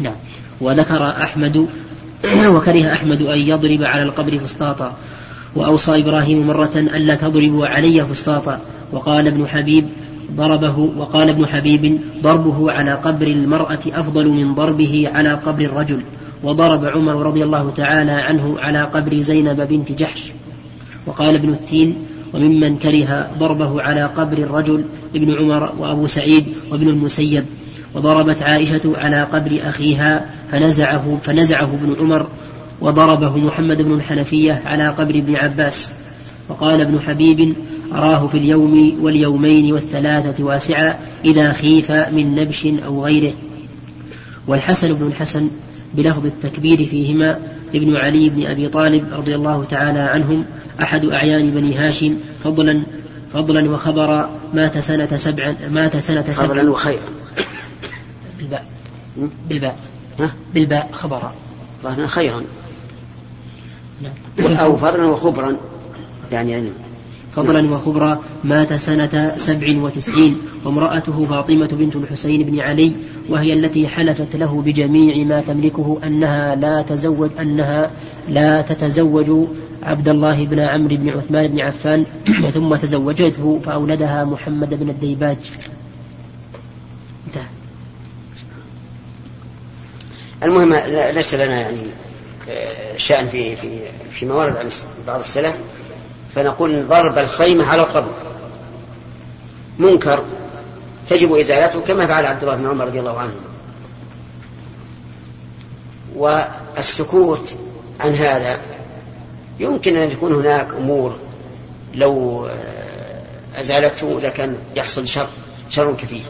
نعم. 0.00 0.14
وذكر 0.60 1.08
أحمد 1.08 1.56
وكره 2.54 2.92
أحمد 2.92 3.22
أن 3.22 3.38
يضرب 3.38 3.82
على 3.82 4.02
القبر 4.02 4.38
فسطاطا 4.38 4.94
وأوصى 5.56 6.00
إبراهيم 6.00 6.46
مرة 6.46 6.72
ألا 6.76 7.14
تضربوا 7.14 7.66
علي 7.66 8.04
فسطاطا 8.04 8.60
وقال 8.92 9.26
ابن 9.26 9.46
حبيب 9.46 9.88
ضربه 10.36 10.78
وقال 10.78 11.28
ابن 11.28 11.46
حبيب 11.46 12.00
ضربه 12.22 12.72
على 12.72 12.92
قبر 12.92 13.26
المرأة 13.26 13.78
أفضل 13.86 14.28
من 14.28 14.54
ضربه 14.54 15.10
على 15.14 15.32
قبر 15.32 15.64
الرجل. 15.64 16.02
وضرب 16.42 16.84
عمر 16.84 17.26
رضي 17.26 17.44
الله 17.44 17.70
تعالى 17.70 18.12
عنه 18.12 18.60
على 18.60 18.82
قبر 18.82 19.20
زينب 19.20 19.60
بنت 19.68 19.92
جحش. 19.92 20.32
وقال 21.06 21.34
ابن 21.34 21.48
التين 21.48 21.96
وممن 22.34 22.78
كره 22.78 23.30
ضربه 23.38 23.82
على 23.82 24.04
قبر 24.04 24.38
الرجل 24.38 24.84
ابن 25.14 25.34
عمر 25.34 25.72
وأبو 25.78 26.06
سعيد 26.06 26.44
وابن 26.70 26.88
المسيب. 26.88 27.44
وضربت 27.94 28.42
عائشة 28.42 28.92
على 28.96 29.22
قبر 29.22 29.60
أخيها 29.62 30.30
فنزعه 30.52 31.18
فنزعه 31.22 31.74
ابن 31.82 31.96
عمر 32.00 32.26
وضربه 32.80 33.36
محمد 33.36 33.76
بن 33.76 33.92
الحنفية 33.92 34.62
على 34.64 34.88
قبر 34.88 35.14
ابن 35.14 35.36
عباس. 35.36 35.90
وقال 36.48 36.80
ابن 36.80 37.00
حبيب 37.00 37.56
أراه 37.92 38.26
في 38.26 38.38
اليوم 38.38 38.98
واليومين 39.00 39.72
والثلاثة 39.72 40.44
واسعا 40.44 40.94
إذا 41.24 41.52
خيف 41.52 41.90
من 41.90 42.34
نبش 42.34 42.66
أو 42.66 43.04
غيره. 43.04 43.32
والحسن 44.46 44.92
بن 44.92 45.06
الحسن 45.06 45.50
بلفظ 45.94 46.26
التكبير 46.26 46.84
فيهما 46.84 47.38
ابن 47.74 47.96
علي 47.96 48.30
بن 48.30 48.46
أبي 48.46 48.68
طالب 48.68 49.04
رضي 49.12 49.34
الله 49.34 49.64
تعالى 49.64 49.98
عنهم 49.98 50.44
أحد 50.82 51.00
أعيان 51.12 51.50
بني 51.50 51.74
هاشم 51.74 52.16
فضلا 52.44 52.82
فضلا 53.32 53.70
وخبرا 53.70 54.30
مات 54.54 54.78
سنة 54.78 55.16
سبع 55.16 55.54
مات 55.70 55.96
سنة 55.96 56.24
سبع 56.32 56.46
فضلا 56.46 56.70
وخيرا. 56.70 57.00
بالباء. 58.38 58.64
بالباء. 59.48 59.78
بالباء 60.54 60.90
خبرا. 60.92 61.34
خيرا. 62.06 62.42
نعم. 64.02 64.56
أو 64.56 64.76
فضلا 64.76 65.06
وخبرا. 65.06 65.56
يعني, 66.32 66.52
يعني. 66.52 66.68
فضلا 67.36 67.74
وخبرا 67.74 68.22
مات 68.44 68.72
سنة 68.72 69.34
سبع 69.36 69.76
وتسعين 69.82 70.38
وامرأته 70.64 71.24
فاطمة 71.24 71.66
بنت 71.66 71.96
الحسين 71.96 72.42
بن 72.42 72.60
علي 72.60 72.96
وهي 73.28 73.52
التي 73.52 73.88
حلفت 73.88 74.36
له 74.36 74.62
بجميع 74.66 75.24
ما 75.26 75.40
تملكه 75.40 75.98
أنها 76.04 76.54
لا 76.54 76.82
تزوج 76.82 77.30
أنها 77.40 77.90
لا 78.28 78.62
تتزوج 78.62 79.46
عبد 79.84 80.08
الله 80.08 80.46
بن 80.46 80.60
عمرو 80.60 80.96
بن 80.96 81.10
عثمان 81.10 81.46
بن 81.46 81.60
عفان 81.60 82.06
ثم 82.54 82.76
تزوجته 82.76 83.60
فأولدها 83.64 84.24
محمد 84.24 84.74
بن 84.74 84.90
الديباج. 84.90 85.36
انتهى. 87.26 87.46
المهم 90.42 90.74
ليس 91.14 91.34
لنا 91.34 91.60
يعني 91.60 91.78
آه، 92.48 92.96
شأن 92.96 93.28
في 93.28 93.56
في 93.56 93.78
فيما 94.10 94.34
ورد 94.34 94.56
عن 94.56 94.68
بعض 95.06 95.20
السلف 95.20 95.56
فنقول 96.34 96.86
ضرب 96.86 97.18
الخيمة 97.18 97.64
على 97.64 97.82
القبر. 97.82 98.12
منكر. 99.78 100.24
تجب 101.08 101.32
إزالته 101.32 101.80
كما 101.80 102.06
فعل 102.06 102.26
عبد 102.26 102.42
الله 102.42 102.56
بن 102.56 102.66
عمر 102.66 102.86
رضي 102.86 103.00
الله 103.00 103.18
عنه. 103.18 103.34
والسكوت 106.16 107.54
عن 108.00 108.12
هذا 108.12 108.58
يمكن 109.60 109.96
أن 109.96 110.10
يكون 110.10 110.34
هناك 110.34 110.68
أمور 110.78 111.16
لو 111.94 112.48
أزالته 113.60 114.20
لكان 114.20 114.56
يحصل 114.76 115.08
شر 115.08 115.28
شر 115.70 115.94
كثير. 115.94 116.24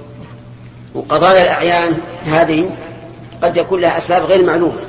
وقضايا 0.95 1.43
الأعيان 1.43 1.93
هذه 2.25 2.71
قد 3.43 3.57
يكون 3.57 3.81
لها 3.81 3.97
أسباب 3.97 4.25
غير 4.25 4.45
معلومة. 4.45 4.81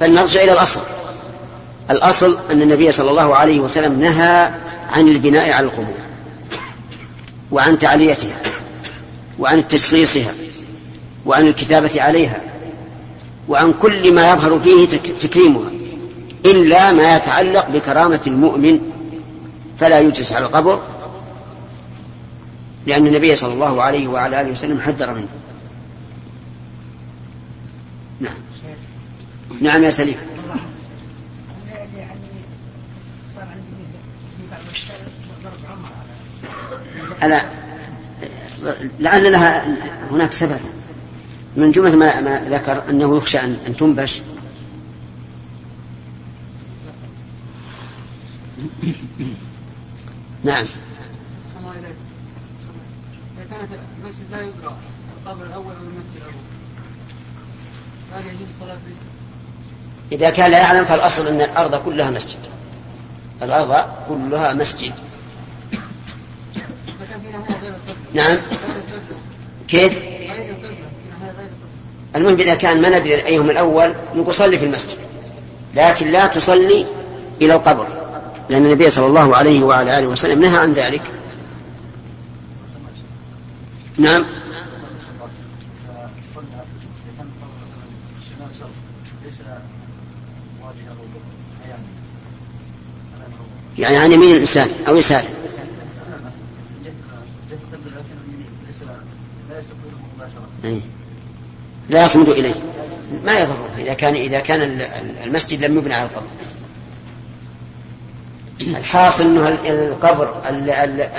فلنرجع 0.00 0.42
إلى 0.42 0.52
الأصل. 0.52 0.80
الأصل 1.90 2.38
أن 2.50 2.62
النبي 2.62 2.92
صلى 2.92 3.10
الله 3.10 3.36
عليه 3.36 3.60
وسلم 3.60 4.00
نهى 4.00 4.50
عن 4.90 5.08
البناء 5.08 5.50
على 5.50 5.66
القبور 5.66 5.94
وعن 7.52 7.78
تعليتها 7.78 8.40
وعن 9.38 9.68
تجصيصها 9.68 10.32
وعن 11.26 11.46
الكتابة 11.46 12.02
عليها 12.02 12.40
وعن 13.48 13.72
كل 13.72 14.14
ما 14.14 14.30
يظهر 14.30 14.58
فيه 14.58 14.86
تكريمها. 15.20 15.70
إلا 16.44 16.92
ما 16.92 17.16
يتعلق 17.16 17.70
بكرامة 17.70 18.20
المؤمن 18.26 18.80
فلا 19.80 20.00
يجلس 20.00 20.32
على 20.32 20.46
القبر 20.46 20.82
لأن 22.86 23.06
النبي 23.06 23.36
صلى 23.36 23.52
الله 23.52 23.82
عليه 23.82 24.08
وعلى 24.08 24.40
آله 24.40 24.52
وسلم 24.52 24.80
حذر 24.80 25.14
منه. 25.14 25.28
نعم. 28.20 28.34
نعم 29.60 29.84
يا 29.84 29.90
سليم. 29.90 30.16
ألا 37.22 37.40
لعل 39.00 39.32
لها 39.32 39.76
هناك 40.10 40.32
سبب. 40.32 40.58
من 41.56 41.70
جملة 41.70 41.96
ما, 41.96 42.20
ما 42.20 42.44
ذكر 42.50 42.82
أنه 42.90 43.16
يخشى 43.16 43.38
أن, 43.38 43.56
أن 43.66 43.76
تنبش. 43.76 44.22
نعم. 50.44 50.66
كانت 53.50 53.68
المسجد 53.98 54.30
لا 54.30 54.40
يدرى 54.40 54.76
القبر 55.16 55.46
الأول 55.46 55.72
أو 55.72 55.82
المسجد 55.82 56.16
الأول؟ 56.16 56.34
هل 58.14 58.26
يجوز 58.26 58.48
الصلاة 58.54 58.74
فيه؟ 58.74 60.16
إذا 60.16 60.30
كان 60.30 60.50
لا 60.50 60.58
يعلم 60.58 60.84
فالأصل 60.84 61.28
أن 61.28 61.40
الأرض 61.40 61.74
كلها 61.74 62.10
مسجد. 62.10 62.38
الأرض 63.42 63.84
كلها 64.08 64.54
مسجد. 64.54 64.92
نعم. 68.14 68.36
كيف؟ 69.68 69.98
المهم 72.16 72.40
إذا 72.40 72.54
كان 72.54 72.82
ما 72.82 72.98
ندري 72.98 73.14
أيهم 73.14 73.50
الأول 73.50 73.94
نقول 74.14 74.34
صلي 74.34 74.58
في 74.58 74.64
المسجد. 74.64 74.98
لكن 75.74 76.10
لا 76.10 76.26
تصلي 76.26 76.86
إلى 77.40 77.54
القبر. 77.54 77.93
لأن 78.48 78.66
النبي 78.66 78.90
صلى 78.90 79.06
الله 79.06 79.36
عليه 79.36 79.64
وعلى 79.64 79.98
آله 79.98 80.06
وسلم 80.06 80.40
نهى 80.40 80.58
عن 80.58 80.72
ذلك. 80.72 81.02
نعم. 83.98 84.26
يعني 93.78 93.96
عن 93.96 94.12
يمين 94.12 94.32
الإنسان 94.32 94.68
أو 94.88 94.96
يساره 94.96 95.28
إيه. 100.64 100.80
لا 101.90 102.04
يصمد 102.04 102.28
إليه. 102.28 102.54
ما 103.24 103.40
يضره 103.40 103.68
إذا 103.78 103.94
كان 103.94 104.14
إذا 104.14 104.40
كان 104.40 104.80
المسجد 105.24 105.60
لم 105.60 105.78
يبنى 105.78 105.94
على 105.94 106.08
القبر. 106.08 106.26
الحاصل 108.60 109.24
أنه 109.24 109.48
القبر 109.48 110.34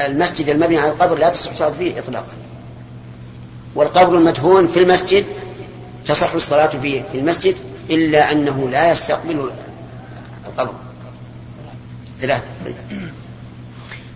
المسجد 0.06 0.50
المبني 0.50 0.78
على 0.78 0.92
القبر 0.92 1.18
لا 1.18 1.30
تصح 1.30 1.50
الصلاة 1.50 1.70
فيه 1.70 2.00
إطلاقا. 2.00 2.32
والقبر 3.76 4.18
المدفون 4.18 4.68
في 4.68 4.80
المسجد 4.80 5.26
تصح 6.06 6.34
الصلاة 6.34 6.68
فيه 6.68 7.04
في 7.12 7.18
المسجد 7.18 7.56
إلا 7.90 8.32
أنه 8.32 8.70
لا 8.70 8.92
يستقبل 8.92 9.50
القبر. 10.48 10.74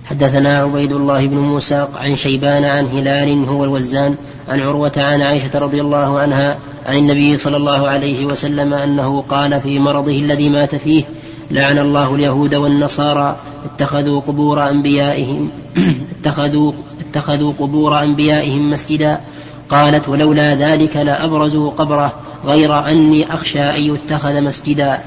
حدثنا 0.05 0.61
عبيد 0.61 0.91
الله 0.91 1.27
بن 1.27 1.37
موسى 1.37 1.87
عن 1.95 2.15
شيبان 2.15 2.65
عن 2.65 2.85
هلال 2.85 3.45
هو 3.45 3.63
الوزان 3.63 4.15
عن 4.49 4.59
عروة 4.59 4.91
عن 4.97 5.21
عائشة 5.21 5.51
رضي 5.55 5.81
الله 5.81 6.19
عنها 6.19 6.59
عن 6.85 6.97
النبي 6.97 7.37
صلى 7.37 7.57
الله 7.57 7.89
عليه 7.89 8.25
وسلم 8.25 8.73
أنه 8.73 9.21
قال 9.21 9.61
في 9.61 9.79
مرضه 9.79 10.11
الذي 10.11 10.49
مات 10.49 10.75
فيه 10.75 11.03
لعن 11.51 11.77
الله 11.77 12.15
اليهود 12.15 12.55
والنصارى 12.55 13.37
اتخذوا 13.65 14.19
قبور 14.19 14.67
أنبيائهم 14.67 15.49
اتخذوا 16.19 16.73
اتخذوا 16.99 17.53
قبور 17.59 18.03
أنبيائهم 18.03 18.69
مسجدا. 18.69 19.21
قالت 19.69 20.09
ولولا 20.09 20.55
ذلك 20.55 20.95
لأبرزوا 20.95 21.71
قبره 21.71 22.13
غير 22.45 22.87
أني 22.87 23.33
أخشى 23.33 23.61
أن 23.61 23.83
يتخذ 23.83 24.41
مسجدا. 24.41 24.99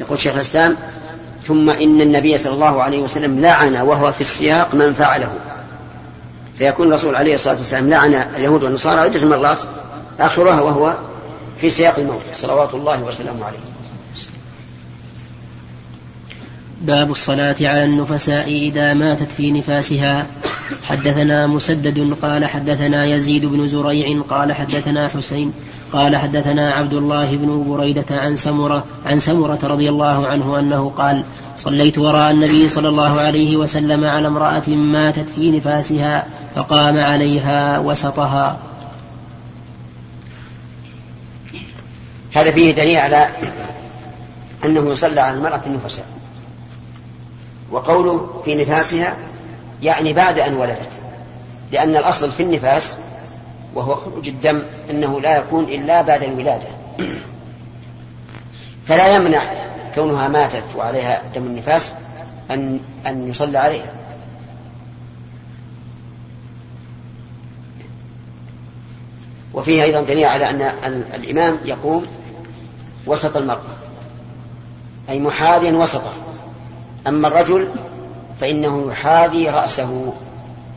يقول 0.00 0.18
شيخ 0.18 0.34
الإسلام 0.34 0.76
ثم 1.42 1.70
إن 1.70 2.00
النبي 2.00 2.38
صلى 2.38 2.54
الله 2.54 2.82
عليه 2.82 3.02
وسلم 3.02 3.40
لعن 3.40 3.76
وهو 3.76 4.12
في 4.12 4.20
السياق 4.20 4.74
من 4.74 4.92
فعله. 4.92 5.32
فيكون 6.58 6.88
الرسول 6.88 7.16
عليه 7.16 7.34
الصلاة 7.34 7.56
والسلام 7.56 7.90
لعن 7.90 8.14
اليهود 8.14 8.62
والنصارى 8.62 9.00
عدة 9.00 9.26
مرات 9.26 9.58
آخرها 10.20 10.60
وهو 10.60 10.94
في 11.62 11.70
سياق 11.70 11.98
الموت. 11.98 12.22
صلوات 12.34 12.74
الله 12.74 13.02
وسلامه 13.02 13.44
عليه. 13.44 13.58
باب 16.82 17.10
الصلاة 17.10 17.56
على 17.60 17.84
النفساء 17.84 18.48
إذا 18.48 18.94
ماتت 18.94 19.32
في 19.32 19.52
نفاسها. 19.52 20.26
حدثنا 20.84 21.46
مسدد 21.46 22.16
قال 22.22 22.44
حدثنا 22.44 23.04
يزيد 23.04 23.46
بن 23.46 23.68
زريع 23.68 24.22
قال 24.22 24.52
حدثنا 24.52 25.08
حسين 25.08 25.52
قال 25.92 26.16
حدثنا 26.16 26.72
عبد 26.72 26.94
الله 26.94 27.36
بن 27.36 27.64
بريدة 27.68 28.04
عن 28.10 28.36
سمرة 28.36 28.84
عن 29.06 29.18
سمرة 29.18 29.58
رضي 29.62 29.88
الله 29.88 30.26
عنه 30.26 30.58
أنه 30.58 30.90
قال 30.90 31.24
صليت 31.56 31.98
وراء 31.98 32.30
النبي 32.30 32.68
صلى 32.68 32.88
الله 32.88 33.20
عليه 33.20 33.56
وسلم 33.56 34.04
على 34.04 34.28
امرأة 34.28 34.68
ماتت 34.68 35.28
في 35.28 35.50
نفاسها 35.50 36.26
فقام 36.54 36.98
عليها 36.98 37.78
وسطها. 37.78 38.71
هذا 42.34 42.50
فيه 42.50 42.74
دليل 42.74 42.96
على 42.96 43.28
أنه 44.64 44.90
يصلى 44.90 45.20
على 45.20 45.36
المرأة 45.36 45.60
النفساء 45.66 46.06
وقوله 47.70 48.42
في 48.44 48.54
نفاسها 48.54 49.16
يعني 49.82 50.12
بعد 50.12 50.38
أن 50.38 50.54
ولدت. 50.54 51.00
لأن 51.72 51.96
الأصل 51.96 52.32
في 52.32 52.42
النفاس 52.42 52.96
وهو 53.74 53.94
خروج 53.94 54.28
الدم 54.28 54.62
أنه 54.90 55.20
لا 55.20 55.36
يكون 55.36 55.64
إلا 55.64 56.02
بعد 56.02 56.22
الولادة. 56.22 56.66
فلا 58.86 59.14
يمنع 59.14 59.42
كونها 59.94 60.28
ماتت 60.28 60.76
وعليها 60.76 61.22
دم 61.34 61.46
النفاس 61.46 61.94
أن 62.50 62.80
أن 63.06 63.30
يصلى 63.30 63.58
عليها. 63.58 63.92
وفيه 69.54 69.82
أيضا 69.82 70.00
دليل 70.00 70.24
على 70.24 70.50
أن 70.50 71.04
الإمام 71.14 71.58
يقوم 71.64 72.06
وسط 73.06 73.36
المرأة 73.36 73.60
أي 75.08 75.18
محاذيا 75.18 75.72
وسطه. 75.72 76.12
أما 77.06 77.28
الرجل 77.28 77.68
فإنه 78.40 78.90
يحاذي 78.90 79.48
رأسه. 79.48 80.12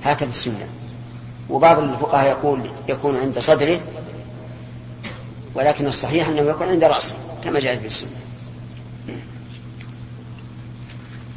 هكذا 0.04 0.30
السنة. 0.30 0.68
وبعض 1.50 1.80
الفقهاء 1.80 2.30
يقول 2.30 2.62
يكون 2.90 3.18
عند 3.18 3.40
صدره 3.40 3.80
ولكن 5.56 5.88
الصحيح 5.88 6.28
أنه 6.28 6.42
يكون 6.42 6.68
عند 6.68 6.84
رأسه 6.84 7.16
كما 7.44 7.60
جاء 7.60 7.78
في 7.78 7.86
السنة. 7.86 8.10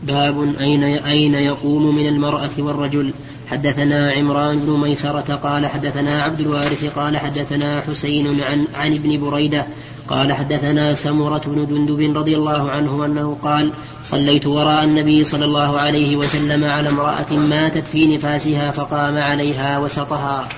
باب 0.02 0.42
أين 0.42 0.82
أين 0.82 1.34
يقوم 1.34 1.96
من 1.96 2.06
المرأة 2.08 2.50
والرجل؟ 2.58 3.12
حدثنا 3.50 4.12
عمران 4.12 4.58
بن 4.58 4.80
ميسرة 4.80 5.34
قال 5.34 5.66
حدثنا 5.66 6.22
عبد 6.22 6.40
الوارث 6.40 6.98
قال 6.98 7.16
حدثنا 7.16 7.80
حسين 7.80 8.40
عن 8.40 8.66
عن 8.74 8.94
ابن 8.94 9.20
بريدة 9.20 9.66
قال 10.08 10.32
حدثنا 10.32 10.94
سمرة 10.94 11.42
بن 11.46 11.66
جندب 11.66 12.16
رضي 12.16 12.36
الله 12.36 12.70
عنه 12.70 13.04
أنه 13.04 13.36
قال 13.42 13.72
صليت 14.02 14.46
وراء 14.46 14.84
النبي 14.84 15.24
صلى 15.24 15.44
الله 15.44 15.78
عليه 15.78 16.16
وسلم 16.16 16.64
على 16.64 16.88
امرأة 16.88 17.32
ماتت 17.32 17.86
في 17.86 18.14
نفاسها 18.14 18.70
فقام 18.70 19.18
عليها 19.18 19.78
وسطها. 19.78 20.48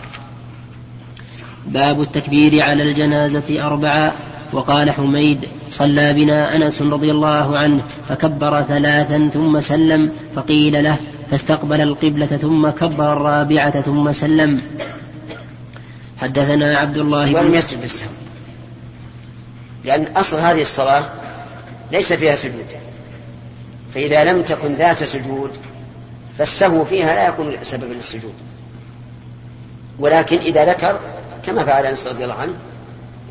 باب 1.66 2.00
التكبير 2.00 2.62
على 2.62 2.82
الجنازة 2.82 3.66
أربعة. 3.66 4.12
وقال 4.52 4.90
حميد 4.90 5.48
صلى 5.68 6.12
بنا 6.12 6.56
أنس 6.56 6.82
رضي 6.82 7.10
الله 7.10 7.58
عنه 7.58 7.82
فكبر 8.08 8.62
ثلاثا 8.62 9.28
ثم 9.28 9.60
سلم 9.60 10.10
فقيل 10.34 10.84
له 10.84 10.98
فاستقبل 11.30 11.80
القبلة 11.80 12.26
ثم 12.26 12.70
كبر 12.70 13.12
الرابعة 13.12 13.80
ثم 13.80 14.12
سلم. 14.12 14.60
حدثنا 16.18 16.76
عبد 16.78 16.96
الله 16.96 17.34
ولم 17.34 17.54
يسجد 17.54 17.82
للسهو 17.82 18.08
لأن 19.84 20.06
أصل 20.16 20.40
هذه 20.40 20.62
الصلاة 20.62 21.04
ليس 21.92 22.12
فيها 22.12 22.34
سجود. 22.34 22.66
فإذا 23.94 24.24
لم 24.24 24.42
تكن 24.42 24.74
ذات 24.74 25.04
سجود 25.04 25.50
فالسهو 26.38 26.84
فيها 26.84 27.14
لا 27.14 27.28
يكون 27.28 27.56
سببا 27.62 27.94
للسجود. 27.94 28.34
ولكن 29.98 30.38
إذا 30.38 30.64
ذكر 30.64 31.00
كما 31.46 31.64
فعل 31.64 31.86
أنس 31.86 32.06
رضي 32.06 32.24
الله 32.24 32.34
عنه 32.34 32.54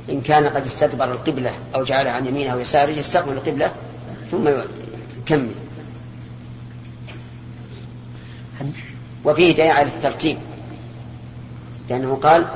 إن 0.10 0.22
كان 0.22 0.50
قد 0.50 0.66
استدبر 0.66 1.12
القبلة 1.12 1.52
أو 1.76 1.84
جعلها 1.84 2.12
عن 2.12 2.26
يمينه 2.26 2.54
أو 2.54 2.60
يساره 2.60 2.92
يستقبل 2.92 3.34
القبلة 3.34 3.72
ثم 4.32 4.50
يكمل. 5.24 5.52
وفيه 9.26 9.54
دليل 9.54 9.72
على 9.72 9.88
الترتيب. 9.88 10.38
لأنه 11.90 12.20
قال 12.24 12.48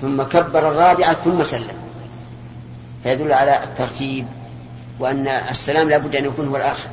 ثم 0.00 0.22
كبر 0.22 0.68
الرابعة 0.68 1.14
ثم 1.14 1.42
سلم. 1.42 1.76
فيدل 3.02 3.32
على 3.32 3.64
الترتيب 3.64 4.26
وأن 4.98 5.28
السلام 5.28 5.88
لا 5.88 5.98
بد 5.98 6.16
أن 6.16 6.24
يكون 6.24 6.48
هو 6.48 6.56
الآخر. 6.56 6.88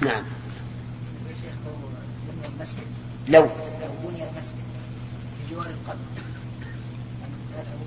نعم. 0.00 0.22
لو. 3.28 3.42
بني 3.42 4.24
المسجد 4.28 4.56
بجوار 5.50 5.66
القبر 5.66 5.96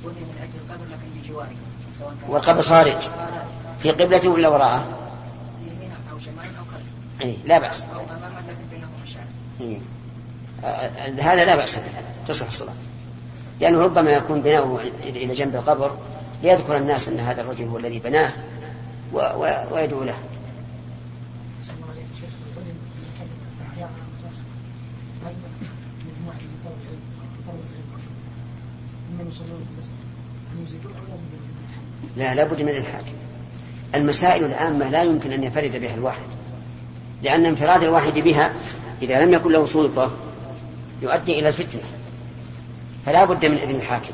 بني 0.04 0.26
من 0.26 0.36
أجل 0.42 0.60
القبر 0.66 0.86
لكن 0.86 1.22
بجواره 1.22 1.56
والقبر 2.30 2.62
خارج. 2.62 2.98
في 3.80 3.92
قبلته 3.92 4.30
ولا 4.30 4.48
وراءه؟ 4.48 4.88
يمينه 5.62 5.96
أو 6.12 6.20
شمال 6.20 6.46
أو 6.60 6.66
إيه. 7.22 7.36
لا 7.46 7.58
بأس. 7.58 7.86
إيه. 9.62 9.78
هذا 11.20 11.46
لا 11.46 11.56
بأس 11.56 11.76
به. 11.76 11.84
تصح 12.28 12.48
الصلاة. 12.48 12.74
لأنه 13.60 13.82
ربما 13.82 14.12
يكون 14.12 14.42
بناؤه 14.42 14.82
إلى 15.04 15.34
جنب 15.34 15.56
القبر 15.56 15.98
ليذكر 16.44 16.78
الناس 16.78 17.10
أن 17.10 17.20
هذا 17.20 17.42
الرجل 17.42 17.66
هو 17.66 17.78
الذي 17.78 18.00
بناه 18.00 18.34
و... 19.14 19.18
و... 19.18 19.56
ويدعو 19.72 20.04
له. 20.04 20.18
لا 32.18 32.36
لابد 32.36 32.62
من 32.62 32.70
الحاكم 32.70 33.14
المسائل 33.96 34.46
العامة 34.46 34.90
لا 34.90 35.04
يمكن 35.04 35.32
أن 35.32 35.44
ينفرد 35.44 35.78
بها 35.78 35.96
الواحد. 35.96 36.35
لأن 37.24 37.46
انفراد 37.46 37.84
الواحد 37.84 38.20
بها 38.20 38.54
إذا 39.02 39.26
لم 39.26 39.34
يكن 39.34 39.52
له 39.52 39.66
سلطة 39.66 40.12
يؤدي 41.02 41.40
إلى 41.40 41.48
الفتنة. 41.48 41.84
فلا 43.06 43.26
بد 43.26 43.46
من 43.46 43.58
إذن 43.58 43.76
الحاكم. 43.76 44.14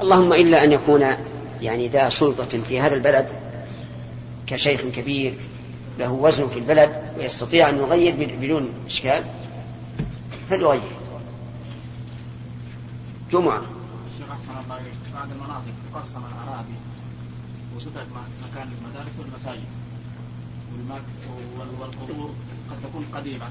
اللهم 0.00 0.32
إلا 0.32 0.64
أن 0.64 0.72
يكون 0.72 1.06
يعني 1.60 1.88
ذا 1.88 2.08
سلطة 2.08 2.58
في 2.58 2.80
هذا 2.80 2.94
البلد 2.94 3.28
كشيخ 4.46 4.80
كبير 4.80 5.34
له 5.98 6.12
وزن 6.12 6.48
في 6.48 6.58
البلد 6.58 7.02
ويستطيع 7.18 7.68
أن 7.68 7.78
يغير 7.78 8.36
بدون 8.40 8.72
إشكال 8.86 9.24
فليغير. 10.50 10.80
جمعة. 13.32 13.62
الشيخ 14.12 14.30
أحسن 14.32 14.50
الله 14.50 14.80
بعض 15.14 15.28
المناطق 15.32 15.74
تقسم 15.92 16.18
الأراضي 16.18 16.74
وتترك 17.76 18.06
مكان 18.50 18.68
المدارس 18.78 19.18
والمساجد. 19.18 19.64
والقبور 21.80 22.30
قد 22.70 22.76
تكون 22.82 23.04
قديمة. 23.14 23.46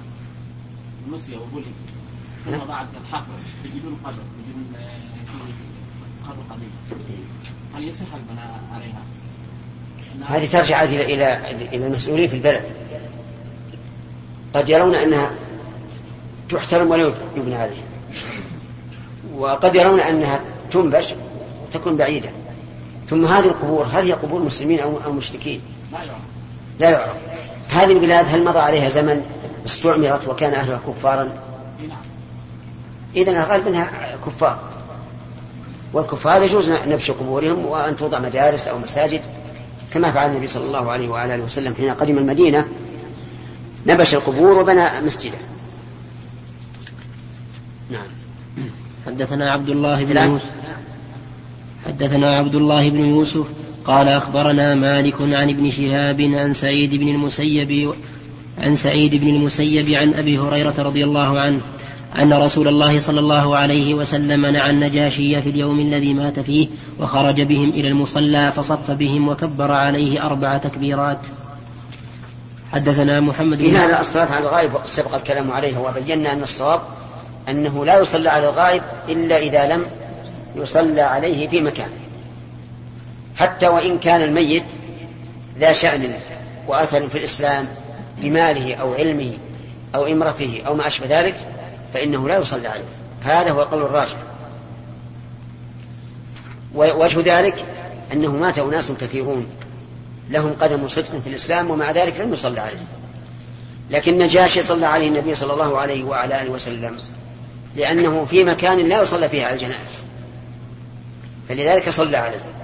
نسي 1.12 1.36
وبلي 1.36 1.66
ثم 2.46 2.68
بعد 2.68 2.88
الحفر 3.02 3.34
يجدون 3.66 3.98
قبر 4.04 4.24
يجدون 4.48 4.76
قبر 6.28 6.44
قديم. 6.50 6.72
هل 7.76 7.88
يصح 7.88 8.06
البناء 8.16 8.62
عليها؟ 8.74 9.02
هذه 10.28 10.48
ترجع 10.48 10.84
إلى 10.84 11.14
إلى 11.14 11.38
إلى 11.76 11.88
المسؤولين 11.88 12.30
في 12.30 12.36
البلد. 12.36 12.64
قد 14.54 14.70
يرون 14.70 14.96
أنها 14.96 15.32
تحترم 16.50 16.90
ولا 16.90 17.14
يبنى 17.38 17.56
عليها. 17.56 17.84
وقد 19.36 19.76
يرون 19.76 20.00
أنها 20.00 20.42
تنبش 20.72 21.14
تكون 21.74 21.98
بعيدة. 21.98 22.30
ثم 23.10 23.26
هذه 23.26 23.46
القبور 23.46 23.86
هل 23.86 24.06
هي 24.06 24.14
قبور 24.14 24.42
مسلمين 24.42 24.80
أو 24.80 25.12
مشركين؟ 25.12 25.62
لا 25.92 26.04
يعرف 26.04 26.29
لا 26.80 26.89
يعرف. 26.89 27.18
هذه 27.70 27.92
البلاد 27.92 28.26
هل 28.30 28.44
مضى 28.44 28.60
عليها 28.60 28.89
زمن 28.89 29.22
استعمرت 29.65 30.28
وكان 30.28 30.54
أهلها 30.54 30.80
كفارا؟ 30.88 31.34
إذن 33.15 33.38
الغالب 33.38 33.68
أنها 33.68 33.92
كفار. 34.26 34.60
والكفار 35.94 36.44
يجوز 36.44 36.70
نبش 36.70 37.12
قبورهم 37.12 37.65
وأن 37.65 37.98
توضع 37.98 38.20
مدارس 38.20 38.68
أو 38.68 38.78
مساجد 38.78 39.22
كما 39.94 40.12
فعل 40.12 40.30
النبي 40.30 40.48
صلى 40.48 40.65
الله 40.65 40.92
عليه 40.92 41.10
وآله 41.10 41.44
وسلم 41.44 41.76
حين 41.76 41.89
قدم 41.89 42.18
المدينة. 42.18 42.68
نبش 43.88 44.15
القبور 44.15 44.60
وبنى 44.60 45.02
مسجدا 45.02 45.38
نعم. 47.89 48.08
حدثنا 49.06 49.52
عبد 49.52 49.70
الله 49.70 50.06
بن 50.06 50.18
يوسف. 50.18 50.50
حدثنا 51.86 52.36
عبد 52.38 52.56
الله 52.56 52.89
بن 52.89 53.06
يوسف. 53.06 53.46
قال 53.86 54.08
أخبرنا 54.08 54.76
مالك 54.76 55.22
عن 55.22 55.50
ابن 55.50 55.72
شهاب 55.72 56.22
عن 56.22 56.54
سعيد 56.54 56.96
بن 56.96 57.08
المسيب 57.08 57.94
عن 58.58 58.76
سعيد 58.76 59.15
بن 59.15 59.28
المسيب 59.28 59.89
عن 59.89 60.13
أبي 60.13 60.39
هريرة 60.39 60.74
رضي 60.80 61.04
الله 61.04 61.39
عنه 61.39 61.62
أن 62.22 62.34
رسول 62.34 62.68
الله 62.68 63.00
صلى 63.00 63.20
الله 63.20 63.58
عليه 63.58 63.94
وسلم 63.94 64.46
نعى 64.46 64.70
النجاشي 64.70 65.42
في 65.42 65.50
اليوم 65.50 65.80
الذي 65.80 66.13
مات 66.13 66.39
فيه 66.39 66.68
وخرج 67.00 67.42
بهم 67.42 67.70
إلى 67.70 67.88
المصلى 67.88 68.52
فصف 68.52 68.92
بهم 68.92 69.28
وكبر 69.28 69.72
عليه 69.72 70.26
أربع 70.26 70.58
تكبيرات. 70.58 71.20
حدثنا 72.72 73.20
محمد 73.20 73.58
بن 73.58 73.76
هذا 73.76 74.00
الصلاة 74.00 74.32
على 74.32 74.48
الغائب 74.48 74.72
سبق 74.86 75.15
الكلام 75.15 75.52
عليه 75.52 75.78
وبينا 75.78 76.34
أن 76.34 76.42
الصواب 76.42 76.82
أنه 77.50 77.86
لا 77.86 78.00
يصلى 78.00 78.30
على 78.30 78.50
الغائب 78.50 78.82
إلا 79.10 79.38
إذا 79.38 79.76
لم 79.76 79.86
يصلى 80.56 81.02
عليه 81.02 81.48
في 81.48 81.62
مكان 81.62 81.89
حتى 83.39 83.67
وإن 83.67 83.99
كان 83.99 84.21
الميت 84.21 84.63
ذا 85.60 85.73
شأن 85.73 86.13
وأثر 86.67 87.10
في 87.10 87.17
الإسلام 87.17 87.67
بماله 88.17 88.75
أو 88.75 88.93
علمه 88.93 89.34
أو 89.95 90.06
إمرته 90.06 90.63
أو 90.67 90.75
ما 90.75 90.88
أشبه 90.88 91.19
ذلك 91.19 91.36
فإنه 91.93 92.28
لا 92.28 92.38
يصلى 92.38 92.67
عليه. 92.67 92.84
هذا 93.23 93.52
هو 93.52 93.62
القول 93.62 93.82
الراجح. 93.82 94.17
ووجه 96.75 97.39
ذلك 97.39 97.65
أنه 98.13 98.32
مات 98.32 98.60
أناس 98.60 98.91
كثيرون. 98.91 99.47
لهم 100.30 100.54
قدم 100.62 100.88
صدق 100.88 101.19
في 101.23 101.30
الإسلام 101.30 101.71
ومع 101.71 101.91
ذلك 101.91 102.19
لم 102.19 102.34
يصلى 102.34 102.62
عليه. 102.62 102.86
لكن 103.89 104.17
نجاشي 104.17 104.62
صلى 104.62 104.86
عليه 104.86 105.08
النبي 105.08 105.36
صلى 105.36 105.54
الله 105.54 105.78
عليه 105.78 106.04
وعلى 106.04 106.41
آله 106.41 106.49
وسلم 106.49 106.97
لأنه 107.75 108.25
في 108.25 108.43
مكان 108.43 108.89
لا 108.89 109.02
يصلى 109.02 109.30
فيه 109.30 109.45
على 109.45 109.54
الجنائز. 109.54 110.04
فلذلك 111.49 111.89
صلى 111.89 112.17
عليه. 112.17 112.59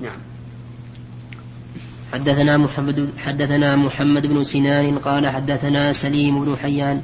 نعم. 0.00 0.18
حدثنا 2.12 2.56
محمد 2.56 3.08
حدثنا 3.18 3.76
محمد 3.76 4.26
بن 4.26 4.44
سنان 4.44 4.98
قال 4.98 5.28
حدثنا 5.28 5.92
سليم 5.92 6.44
بن 6.44 6.56
حيان 6.56 7.02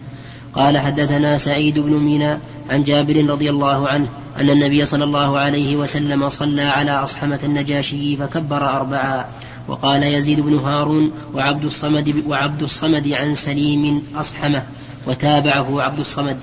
قال 0.54 0.78
حدثنا 0.78 1.38
سعيد 1.38 1.78
بن 1.78 1.98
مينا 1.98 2.40
عن 2.70 2.82
جابر 2.82 3.30
رضي 3.30 3.50
الله 3.50 3.88
عنه 3.88 4.08
أن 4.36 4.50
النبي 4.50 4.84
صلى 4.84 5.04
الله 5.04 5.38
عليه 5.38 5.76
وسلم 5.76 6.28
صلى 6.28 6.62
على 6.62 6.90
أصحمة 6.90 7.40
النجاشي 7.44 8.16
فكبر 8.16 8.68
أربعا 8.68 9.24
وقال 9.68 10.02
يزيد 10.02 10.40
بن 10.40 10.58
هارون 10.58 11.12
وعبد 11.34 11.64
الصمد 11.64 12.24
وعبد 12.26 12.62
الصمد 12.62 13.08
عن 13.08 13.34
سليم 13.34 14.02
أصحمة 14.14 14.62
وتابعه 15.06 15.82
عبد 15.82 15.98
الصمد. 15.98 16.36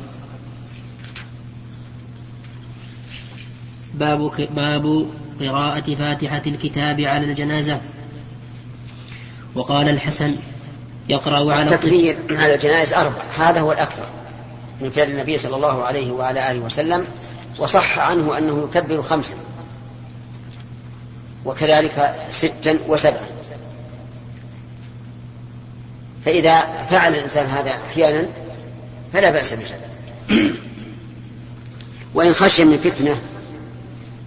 باب 3.93 4.31
باب 4.55 5.05
قراءة 5.39 5.95
فاتحة 5.95 6.41
الكتاب 6.47 7.01
على 7.01 7.25
الجنازة. 7.25 7.81
وقال 9.55 9.89
الحسن 9.89 10.35
يقرأ 11.09 11.53
على 11.53 11.75
التكبير 11.75 12.17
على 12.31 12.55
الجنائز 12.55 12.93
أربع. 12.93 13.21
هذا 13.37 13.59
هو 13.59 13.71
الأكثر 13.71 14.05
من 14.81 14.89
فعل 14.89 15.09
النبي 15.09 15.37
صلى 15.37 15.55
الله 15.55 15.83
عليه 15.83 16.11
وعلى 16.11 16.51
آله 16.51 16.59
وسلم 16.59 17.07
وصح 17.57 17.99
عنه 17.99 18.37
أنه 18.37 18.63
يكبر 18.63 19.01
خمسا 19.01 19.35
وكذلك 21.45 22.15
ستا 22.29 22.77
وسبعا. 22.87 23.23
فإذا 26.25 26.85
فعل 26.89 27.15
الإنسان 27.15 27.45
هذا 27.45 27.71
أحيانا 27.71 28.27
فلا 29.13 29.29
بأس 29.29 29.53
به 29.53 29.65
وإن 32.15 32.33
خشي 32.33 32.65
من 32.65 32.77
فتنة 32.77 33.21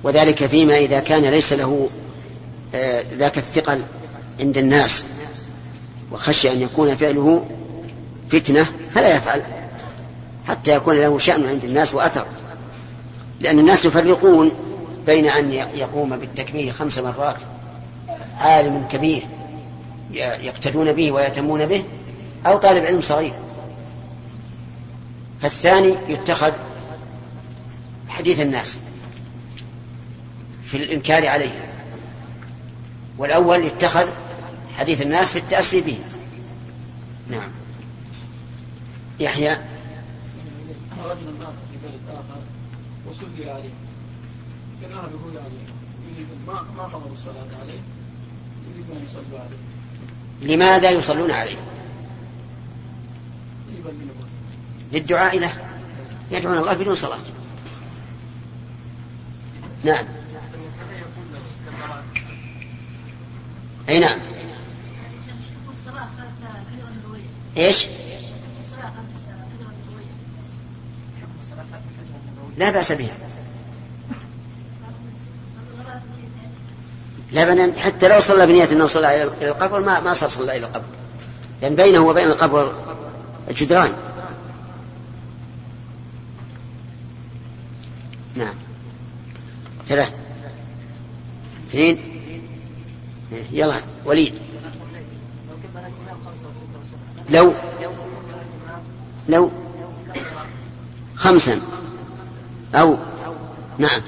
وذلك 0.07 0.47
فيما 0.47 0.79
إذا 0.79 1.01
كان 1.01 1.25
ليس 1.25 1.53
له 1.53 1.89
آه، 2.75 3.05
ذاك 3.15 3.39
الثقل 3.39 3.83
عند 4.41 4.59
الناس 4.59 5.05
وخشي 6.13 6.53
أن 6.53 6.63
يكون 6.63 6.97
فعله 6.97 7.45
فتنة 8.31 8.67
فلا 8.95 9.17
يفعل 9.17 9.43
حتى 10.49 10.75
يكون 10.75 10.97
له 10.97 11.19
شأن 11.19 11.47
عند 11.47 11.65
الناس 11.65 11.95
وأثر. 11.95 12.27
لأن 13.41 13.59
الناس 13.59 13.85
يفرقون 13.85 14.51
بين 15.07 15.29
أن 15.29 15.53
يقوم 15.53 16.17
بالتكبير 16.17 16.73
خمس 16.73 16.99
مرات 16.99 17.43
عالم 18.39 18.87
كبير 18.93 19.23
يقتدون 20.13 20.93
به 20.93 21.13
ويتمون 21.13 21.67
به 21.67 21.85
أو 22.47 22.59
طالب 22.59 22.85
علم 22.85 23.01
صغير. 23.01 23.33
فالثاني 25.43 25.95
يتخذ 26.09 26.53
حديث 28.09 28.41
الناس. 28.41 28.79
في 30.71 30.77
الإنكار 30.77 31.27
عليه. 31.27 31.73
والأول 33.19 33.65
يتخذ 33.65 34.09
حديث 34.79 35.03
الناس 35.03 35.33
في 35.33 35.39
التأسي 35.39 35.81
به. 35.81 35.99
نعم. 37.31 37.49
يحيى. 39.21 39.57
في 39.57 39.63
بلد 41.83 42.01
آخر 42.11 42.41
يقول 45.11 45.39
عليه 45.39 45.67
ما 46.47 46.65
ما 46.77 47.01
الصلاة 47.13 47.61
عليه 47.63 47.81
يريد 48.75 48.91
أن 48.91 49.05
يصلوا 49.05 49.41
عليه 49.41 50.55
لماذا 50.55 50.91
يصلون 50.91 51.31
عليه؟ 51.31 51.57
للدعاء 54.93 55.39
له. 55.39 55.53
يدعون 56.31 56.59
الله 56.59 56.75
بدون 56.75 56.95
صلاة. 56.95 57.19
نعم. 59.85 60.07
أي 63.89 63.99
نعم. 63.99 64.19
إيش؟ 67.57 67.87
لا 72.57 72.71
بأس 72.71 72.93
بها. 72.93 73.15
لا 77.33 77.45
بنا 77.45 77.81
حتى 77.81 78.09
لو 78.09 78.21
صلى 78.21 78.47
بنية 78.47 78.73
أنه 78.73 78.87
صلى 78.87 79.17
إلى 79.17 79.51
القبر 79.51 79.81
ما 79.81 80.01
ما 80.01 80.15
صار 80.15 80.29
صلى 80.29 80.57
إلى 80.57 80.67
القبر. 80.67 80.85
لأن 81.63 81.77
بينه 81.77 81.99
وبين 81.99 82.27
القبر 82.27 82.73
جدران 83.51 83.93
نعم. 88.35 88.55
ثلاث 89.87 90.13
اثنين. 91.69 92.16
يلا 93.53 93.81
وليد 94.05 94.35
لو 97.31 97.53
لو 99.29 99.51
خمسا 101.15 101.61
أو 102.75 102.97
نعم 103.79 104.01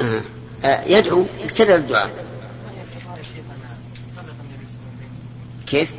آه. 0.00 0.22
آه. 0.64 0.84
يدعو 0.84 1.26
يكرر 1.44 1.74
الدعاء 1.74 2.10
كيف؟ 5.66 5.92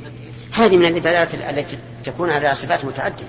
هذه 0.51 0.77
من 0.77 0.85
العبادات 0.85 1.33
التي 1.33 1.77
تكون 2.03 2.29
على 2.29 2.53
صفات 2.53 2.85
متعددة 2.85 3.25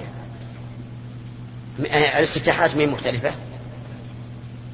آه، 1.81 2.18
الاستفتاحات 2.18 2.77
من 2.77 2.88
مختلفة 2.88 3.35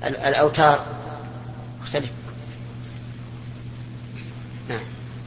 الأوتار 0.04 0.84
مختلفة 1.82 2.12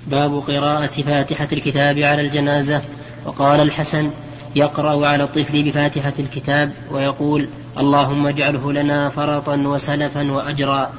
باب 0.07 0.39
قراءة 0.39 1.01
فاتحة 1.01 1.47
الكتاب 1.53 1.99
على 1.99 2.21
الجنازة. 2.21 2.81
وقال 3.25 3.59
الحسن 3.59 4.11
يقرأ 4.55 5.07
على 5.07 5.23
الطفل 5.23 5.63
بفاتحة 5.63 6.13
الكتاب 6.19 6.71
ويقول 6.91 7.47
اللهم 7.77 8.27
اجعله 8.27 8.71
لنا 8.71 9.09
فرطا 9.09 9.55
وسلفا 9.55 10.31
وأجرا. 10.31 10.93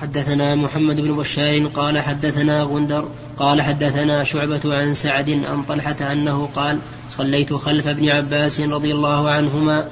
حدثنا 0.00 0.54
محمد 0.54 1.00
بن 1.00 1.12
بشار 1.12 1.66
قال 1.66 1.98
حدثنا 1.98 2.62
غندر 2.62 3.08
قال 3.36 3.62
حدثنا 3.62 4.24
شعبة 4.24 4.60
عن 4.64 4.92
سعد 4.92 5.30
عن 5.30 5.62
طلحة 5.62 6.12
أنه 6.12 6.48
قال 6.56 6.78
صليت 7.10 7.52
خلف 7.52 7.88
ابن 7.88 8.08
عباس 8.08 8.60
رضي 8.60 8.92
الله 8.92 9.30
عنهما 9.30 9.88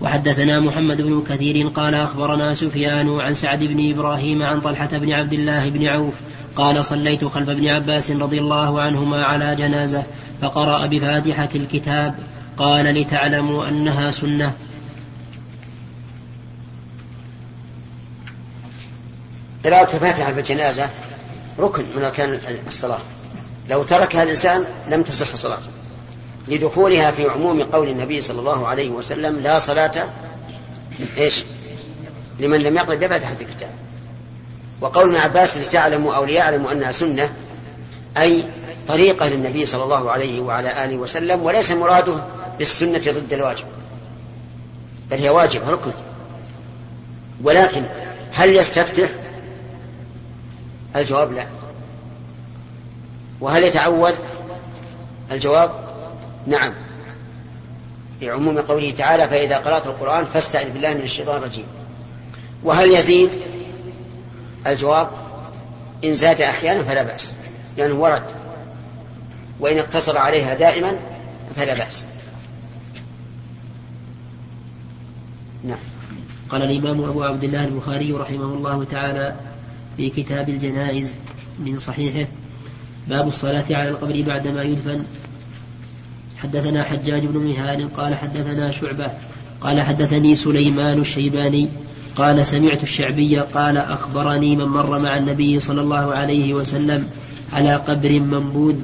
وحدثنا 0.00 0.60
محمد 0.60 1.02
بن 1.02 1.22
كثير 1.28 1.68
قال 1.68 1.94
أخبرنا 1.94 2.54
سفيان 2.54 3.20
عن 3.20 3.34
سعد 3.34 3.64
بن 3.64 3.90
إبراهيم 3.90 4.42
عن 4.42 4.60
طلحة 4.60 4.86
بن 4.86 5.12
عبد 5.12 5.32
الله 5.32 5.68
بن 5.68 5.86
عوف 5.86 6.14
قال 6.56 6.84
صليت 6.84 7.24
خلف 7.24 7.48
ابن 7.48 7.68
عباس 7.68 8.10
رضي 8.10 8.38
الله 8.38 8.80
عنهما 8.80 9.24
على 9.24 9.56
جنازة 9.56 10.04
فقرأ 10.42 10.86
بفاتحة 10.86 11.48
الكتاب 11.54 12.14
قال 12.56 12.84
لتعلموا 12.84 13.68
أنها 13.68 14.10
سنة. 14.10 14.54
قراءة 19.64 19.94
الفاتحة 19.94 20.32
في 20.32 20.38
الجنازة 20.38 20.88
ركن 21.58 21.84
من 21.96 22.02
أركان 22.02 22.38
الصلاة. 22.66 23.00
لو 23.68 23.82
تركها 23.82 24.22
الإنسان 24.22 24.64
لم 24.90 25.02
تصح 25.02 25.36
صلاته. 25.36 25.79
لدخولها 26.50 27.10
في 27.10 27.28
عموم 27.28 27.62
قول 27.62 27.88
النبي 27.88 28.20
صلى 28.20 28.40
الله 28.40 28.68
عليه 28.68 28.90
وسلم 28.90 29.40
لا 29.40 29.58
صلاة 29.58 30.04
إيش؟ 31.18 31.44
لمن 32.40 32.60
لم 32.60 32.76
يقرأ 32.76 32.94
بفاتحة 32.94 33.36
الكتاب. 33.40 33.70
وقول 34.80 35.04
ابن 35.04 35.16
عباس 35.16 35.56
لتعلموا 35.56 36.14
أو 36.14 36.24
ليعلموا 36.24 36.72
أنها 36.72 36.92
سنة 36.92 37.30
أي 38.18 38.44
طريقة 38.88 39.28
للنبي 39.28 39.64
صلى 39.64 39.82
الله 39.82 40.10
عليه 40.10 40.40
وعلى 40.40 40.84
آله 40.84 40.96
وسلم 40.96 41.42
وليس 41.42 41.72
مراده 41.72 42.12
بالسنة 42.58 42.98
ضد 42.98 43.32
الواجب. 43.32 43.64
بل 45.10 45.16
هي 45.16 45.30
واجب 45.30 45.68
ركن. 45.68 45.90
ولكن 47.42 47.84
هل 48.32 48.56
يستفتح؟ 48.56 49.08
الجواب 50.96 51.32
لا. 51.32 51.46
وهل 53.40 53.64
يتعود 53.64 54.14
الجواب 55.32 55.89
نعم. 56.46 56.72
لعموم 58.22 58.58
قوله 58.58 58.90
تعالى 58.90 59.28
فإذا 59.28 59.56
قرأت 59.56 59.86
القرآن 59.86 60.24
فاستعذ 60.24 60.72
بالله 60.72 60.94
من 60.94 61.02
الشيطان 61.02 61.36
الرجيم. 61.36 61.66
وهل 62.62 62.90
يزيد؟ 62.90 63.30
الجواب 64.66 65.08
إن 66.04 66.14
زاد 66.14 66.40
أحيانا 66.40 66.82
فلا 66.82 67.02
بأس 67.02 67.34
لأنه 67.76 67.90
يعني 67.90 67.92
ورد 67.92 68.22
وإن 69.60 69.78
اقتصر 69.78 70.18
عليها 70.18 70.54
دائما 70.54 70.96
فلا 71.56 71.74
بأس. 71.74 72.06
نعم. 75.64 75.78
قال 76.50 76.62
الإمام 76.62 77.04
أبو 77.04 77.22
عبد 77.22 77.44
الله 77.44 77.64
البخاري 77.64 78.12
رحمه 78.12 78.44
الله 78.44 78.84
تعالى 78.84 79.34
في 79.96 80.10
كتاب 80.10 80.48
الجنائز 80.48 81.14
من 81.58 81.78
صحيحه 81.78 82.30
باب 83.08 83.28
الصلاة 83.28 83.64
على 83.70 83.88
القبر 83.88 84.22
بعدما 84.22 84.62
يدفن. 84.62 85.04
حدثنا 86.42 86.82
حجاج 86.82 87.26
بن 87.26 87.38
مهان 87.38 87.88
قال 87.88 88.14
حدثنا 88.14 88.70
شعبة 88.70 89.10
قال 89.60 89.80
حدثني 89.80 90.36
سليمان 90.36 91.00
الشيباني 91.00 91.68
قال 92.16 92.46
سمعت 92.46 92.82
الشعبي 92.82 93.38
قال 93.38 93.76
أخبرني 93.76 94.56
من 94.56 94.64
مر 94.64 94.98
مع 94.98 95.16
النبي 95.16 95.60
صلى 95.60 95.80
الله 95.80 96.12
عليه 96.14 96.54
وسلم 96.54 97.06
على 97.52 97.76
قبر 97.76 98.20
منبوذ 98.20 98.76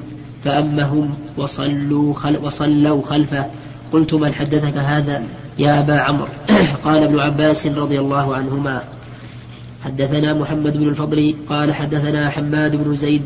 فأمهم 0.43 1.09
وصلوا, 1.37 2.13
خل 2.13 2.37
وصلوا 2.37 3.01
خلفه. 3.01 3.45
قلت 3.91 4.13
من 4.13 4.33
حدثك 4.33 4.77
هذا؟ 4.77 5.23
يا 5.59 5.79
أبا 5.79 5.99
عمرو. 5.99 6.27
قال 6.85 7.03
ابن 7.03 7.19
عباس 7.19 7.67
رضي 7.67 7.99
الله 7.99 8.35
عنهما. 8.35 8.83
حدثنا 9.83 10.33
محمد 10.33 10.77
بن 10.77 10.87
الفضل 10.87 11.35
قال 11.49 11.73
حدثنا 11.73 12.29
حماد 12.29 12.75
بن 12.75 12.95
زيد 12.95 13.21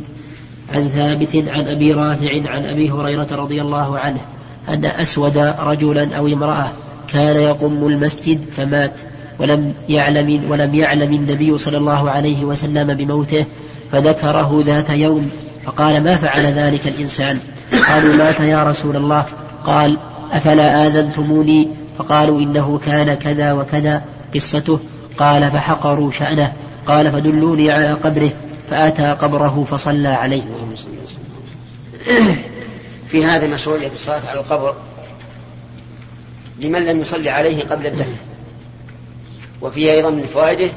عن 0.73 0.89
ثابت 0.89 1.49
عن 1.49 1.67
أبي 1.67 1.91
رافع 1.91 2.49
عن 2.49 2.65
أبي 2.65 2.91
هريرة 2.91 3.27
رضي 3.31 3.61
الله 3.61 3.99
عنه 3.99 4.19
أن 4.69 4.85
أسود 4.85 5.37
رجلا 5.59 6.15
أو 6.15 6.27
امرأة 6.27 6.71
كان 7.07 7.35
يقم 7.35 7.87
المسجد 7.87 8.41
فمات 8.51 8.93
ولم 9.39 9.73
يعلم 9.89 10.51
ولم 10.51 10.75
يعلم 10.75 11.13
النبي 11.13 11.57
صلى 11.57 11.77
الله 11.77 12.11
عليه 12.11 12.45
وسلم 12.45 12.93
بموته 12.93 13.45
فذكره 13.91 14.63
ذات 14.65 14.89
يوم 14.89 15.31
فقال 15.65 16.03
ما 16.03 16.15
فعل 16.15 16.45
ذلك 16.45 16.87
الإنسان؟ 16.87 17.39
قالوا 17.87 18.15
مات 18.15 18.39
يا 18.39 18.63
رسول 18.63 18.95
الله. 18.95 19.25
قال 19.65 19.97
أفلا 20.31 20.87
آذنتموني؟ 20.87 21.67
فقالوا 21.97 22.39
إنه 22.39 22.79
كان 22.85 23.13
كذا 23.13 23.53
وكذا 23.53 24.01
قصته. 24.35 24.79
قال 25.17 25.51
فحقروا 25.51 26.11
شأنه. 26.11 26.53
قال 26.85 27.11
فدلوني 27.11 27.71
على 27.71 27.91
قبره. 27.91 28.31
فأتى 28.71 29.03
قبره 29.03 29.63
فصلى 29.63 30.07
عليه. 30.07 30.43
في 33.07 33.25
هذا 33.25 33.47
مشروعية 33.47 33.91
الصلاة 33.93 34.29
على 34.29 34.39
القبر 34.39 34.75
لمن 36.59 36.85
لم 36.85 36.99
يصلي 36.99 37.29
عليه 37.29 37.63
قبل 37.63 37.85
الدفن. 37.85 38.15
وفيه 39.61 39.91
أيضا 39.91 40.09
من 40.09 40.25
فوائده 40.25 40.71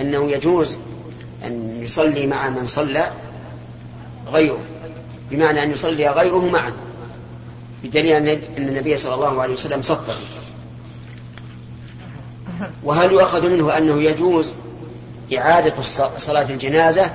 أنه 0.00 0.30
يجوز 0.30 0.78
أن 1.44 1.82
يصلي 1.84 2.26
مع 2.26 2.48
من 2.48 2.66
صلى 2.66 3.10
غيره 4.32 4.60
بمعنى 5.30 5.62
أن 5.62 5.70
يصلي 5.70 6.08
غيره 6.08 6.48
معه 6.48 6.72
بدليل 7.84 8.12
أن 8.12 8.38
النبي 8.58 8.96
صلى 8.96 9.14
الله 9.14 9.42
عليه 9.42 9.52
وسلم 9.52 9.82
صفه. 9.82 10.14
وهل 12.84 13.12
يؤخذ 13.12 13.48
منه 13.48 13.76
أنه 13.78 14.02
يجوز 14.02 14.54
إعادة 15.38 15.82
صلاة 16.18 16.50
الجنازة 16.50 17.10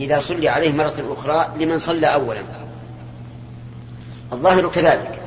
إذا 0.00 0.18
صلي 0.18 0.48
عليه 0.48 0.72
مرة 0.72 1.16
أخرى 1.18 1.64
لمن 1.64 1.78
صلى 1.78 2.06
أولا. 2.06 2.40
الظاهر 4.32 4.68
كذلك 4.68 5.20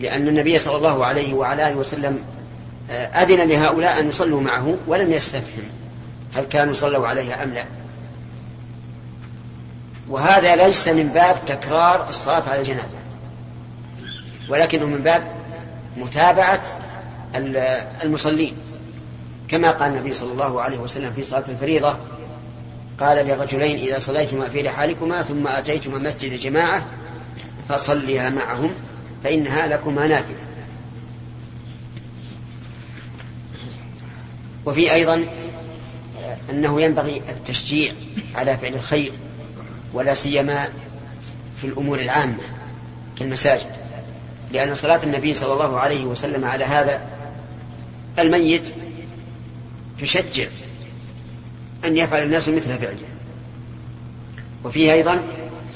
لأن 0.00 0.28
النبي 0.28 0.58
صلى 0.58 0.76
الله 0.76 1.06
عليه 1.06 1.34
وعلى 1.34 1.68
آله 1.68 1.76
وسلم 1.76 2.24
آه، 2.90 3.06
أذن 3.06 3.48
لهؤلاء 3.48 4.00
أن 4.00 4.08
يصلوا 4.08 4.40
معه 4.40 4.76
ولم 4.86 5.12
يستفهم 5.12 5.64
هل 6.34 6.44
كانوا 6.44 6.74
صلوا 6.74 7.08
عليها 7.08 7.42
أم 7.42 7.50
لا. 7.50 7.66
وهذا 10.08 10.56
ليس 10.56 10.88
من 10.88 11.08
باب 11.08 11.44
تكرار 11.46 12.08
الصلاة 12.08 12.42
على 12.48 12.60
الجنازة 12.60 12.96
ولكنه 14.48 14.86
من 14.86 15.02
باب 15.02 15.22
متابعة 15.96 16.62
المصلين. 18.04 18.56
كما 19.52 19.70
قال 19.70 19.90
النبي 19.90 20.12
صلى 20.12 20.32
الله 20.32 20.62
عليه 20.62 20.78
وسلم 20.78 21.12
في 21.12 21.22
صلاة 21.22 21.44
الفريضة 21.48 21.96
قال 22.98 23.26
لرجلين 23.26 23.78
إذا 23.88 23.98
صليتما 23.98 24.44
في 24.44 24.60
رحالكما 24.60 25.22
ثم 25.22 25.46
أتيتما 25.46 25.98
مسجد 25.98 26.40
جماعة 26.40 26.86
فصليها 27.68 28.30
معهم 28.30 28.70
فإنها 29.24 29.66
لكما 29.66 30.06
نافلة. 30.06 30.36
وفي 34.66 34.92
أيضا 34.92 35.26
أنه 36.50 36.82
ينبغي 36.82 37.22
التشجيع 37.28 37.92
على 38.34 38.56
فعل 38.56 38.74
الخير 38.74 39.12
ولا 39.94 40.14
سيما 40.14 40.68
في 41.60 41.66
الأمور 41.66 42.00
العامة 42.00 42.42
كالمساجد 43.18 43.66
لأن 44.52 44.74
صلاة 44.74 45.02
النبي 45.02 45.34
صلى 45.34 45.52
الله 45.52 45.80
عليه 45.80 46.04
وسلم 46.04 46.44
على 46.44 46.64
هذا 46.64 47.00
الميت 48.18 48.74
تشجع 50.02 50.46
أن 51.84 51.96
يفعل 51.96 52.22
الناس 52.22 52.48
مثل 52.48 52.78
فعله. 52.78 52.96
وفيه 54.64 54.92
أيضا 54.92 55.12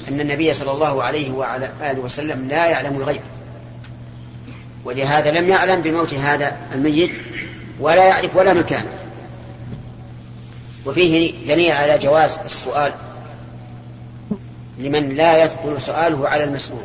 أن 0.07 0.21
النبي 0.21 0.53
صلى 0.53 0.71
الله 0.71 1.03
عليه 1.03 1.31
وعلى 1.31 1.71
آله 1.81 1.99
وسلم 1.99 2.47
لا 2.47 2.65
يعلم 2.65 2.97
الغيب. 2.97 3.21
ولهذا 4.85 5.31
لم 5.31 5.49
يعلم 5.49 5.81
بموت 5.81 6.13
هذا 6.13 6.57
الميت 6.75 7.11
ولا 7.79 8.05
يعرف 8.05 8.35
ولا 8.35 8.53
مكانه 8.53 8.89
وفيه 10.85 11.33
دليل 11.47 11.71
على 11.71 11.97
جواز 11.97 12.37
السؤال 12.45 12.91
لمن 14.79 15.09
لا 15.09 15.43
يثقل 15.43 15.81
سؤاله 15.81 16.29
على 16.29 16.43
المسؤول. 16.43 16.83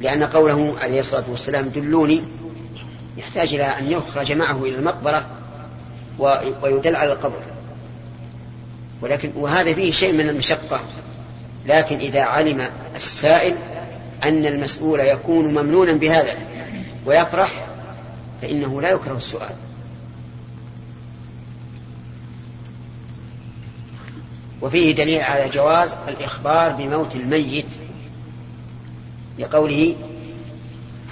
لأن 0.00 0.24
قوله 0.24 0.78
عليه 0.78 1.00
الصلاة 1.00 1.24
والسلام 1.30 1.68
دلوني 1.68 2.24
يحتاج 3.16 3.54
إلى 3.54 3.64
أن 3.64 3.90
يخرج 3.90 4.32
معه 4.32 4.64
إلى 4.64 4.74
المقبرة 4.76 5.26
ويدل 6.62 6.96
على 6.96 7.12
القبر. 7.12 7.40
ولكن 9.02 9.32
وهذا 9.36 9.74
فيه 9.74 9.92
شيء 9.92 10.12
من 10.12 10.28
المشقة. 10.28 10.80
لكن 11.66 11.98
إذا 11.98 12.20
علم 12.22 12.70
السائل 12.96 13.54
أن 14.24 14.46
المسؤول 14.46 15.00
يكون 15.00 15.44
ممنونا 15.44 15.92
بهذا 15.92 16.34
ويفرح 17.06 17.66
فإنه 18.42 18.82
لا 18.82 18.90
يكره 18.90 19.16
السؤال. 19.16 19.54
وفيه 24.62 24.94
دليل 24.94 25.20
على 25.20 25.48
جواز 25.48 25.94
الإخبار 26.08 26.72
بموت 26.72 27.16
الميت 27.16 27.76
لقوله 29.38 29.96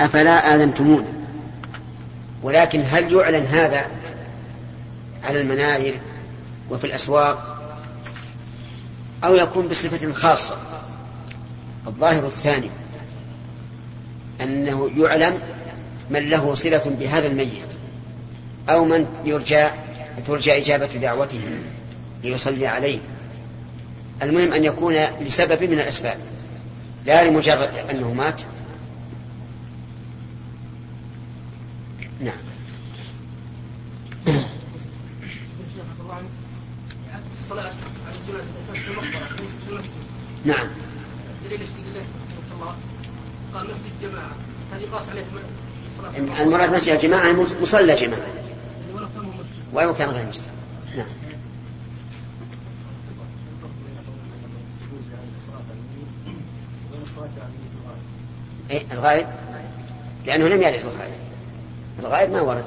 أفلا 0.00 0.54
آذنتمون 0.54 1.23
ولكن 2.44 2.82
هل 2.86 3.12
يعلن 3.12 3.46
هذا 3.46 3.86
على 5.24 5.40
المنازل 5.40 5.94
وفي 6.70 6.86
الأسواق 6.86 7.60
أو 9.24 9.34
يكون 9.34 9.68
بصفة 9.68 10.12
خاصة؟ 10.12 10.56
الظاهر 11.86 12.26
الثاني 12.26 12.70
أنه 14.40 14.90
يعلم 14.96 15.38
من 16.10 16.30
له 16.30 16.54
صلة 16.54 16.96
بهذا 17.00 17.26
الميت 17.26 17.74
أو 18.68 18.84
من 18.84 19.06
يرجى 19.24 19.68
ترجى 20.26 20.58
إجابة 20.58 20.86
دعوته 20.86 21.40
ليصلي 22.22 22.66
عليه. 22.66 22.98
المهم 24.22 24.52
أن 24.52 24.64
يكون 24.64 24.94
لسبب 25.20 25.62
من 25.64 25.78
الأسباب 25.78 26.16
لا 27.06 27.24
لمجرد 27.24 27.70
أنه 27.90 28.12
مات 28.12 28.42
نعم. 32.24 32.36
الصلاة 37.42 37.62
على 37.62 38.16
الجنازة 38.20 38.50
في 38.72 38.88
المقبرة 38.90 39.40
ليست 39.40 39.54
في 39.66 39.72
المسجد. 39.72 39.92
نعم. 40.44 40.66
دليل 41.44 41.62
استدلال 41.62 42.04
الله 42.54 42.76
قال 43.54 43.70
مسجد 43.70 43.92
جماعة 44.02 44.32
هذه 44.72 44.84
قاس 44.92 45.08
عليه 45.08 45.24
المراد 46.42 46.74
مسجد 46.74 46.92
الجماعة. 46.92 47.32
مصلى 47.62 47.94
جماعة 47.94 48.26
ولو 49.72 49.94
كان 49.94 50.10
غير 50.10 50.26
مسجد. 50.26 50.42
نعم. 50.96 51.06
إيه 58.70 58.82
الغائب؟ 58.92 59.26
لأنه 60.26 60.48
لم 60.48 60.62
يرد 60.62 60.74
الغائب. 60.74 61.23
الغائب 61.98 62.30
ما 62.30 62.40
ورد. 62.40 62.64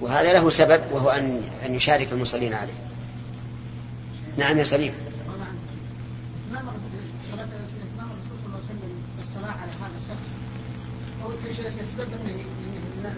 وهذا 0.00 0.32
له 0.32 0.50
سبب 0.50 0.80
وهو 0.92 1.10
أن 1.10 1.42
أن 1.66 1.74
يشارك 1.74 2.12
المصلين 2.12 2.54
عليه. 2.54 2.72
نعم 4.36 4.58
يا 4.58 4.64
سليم. 4.64 4.94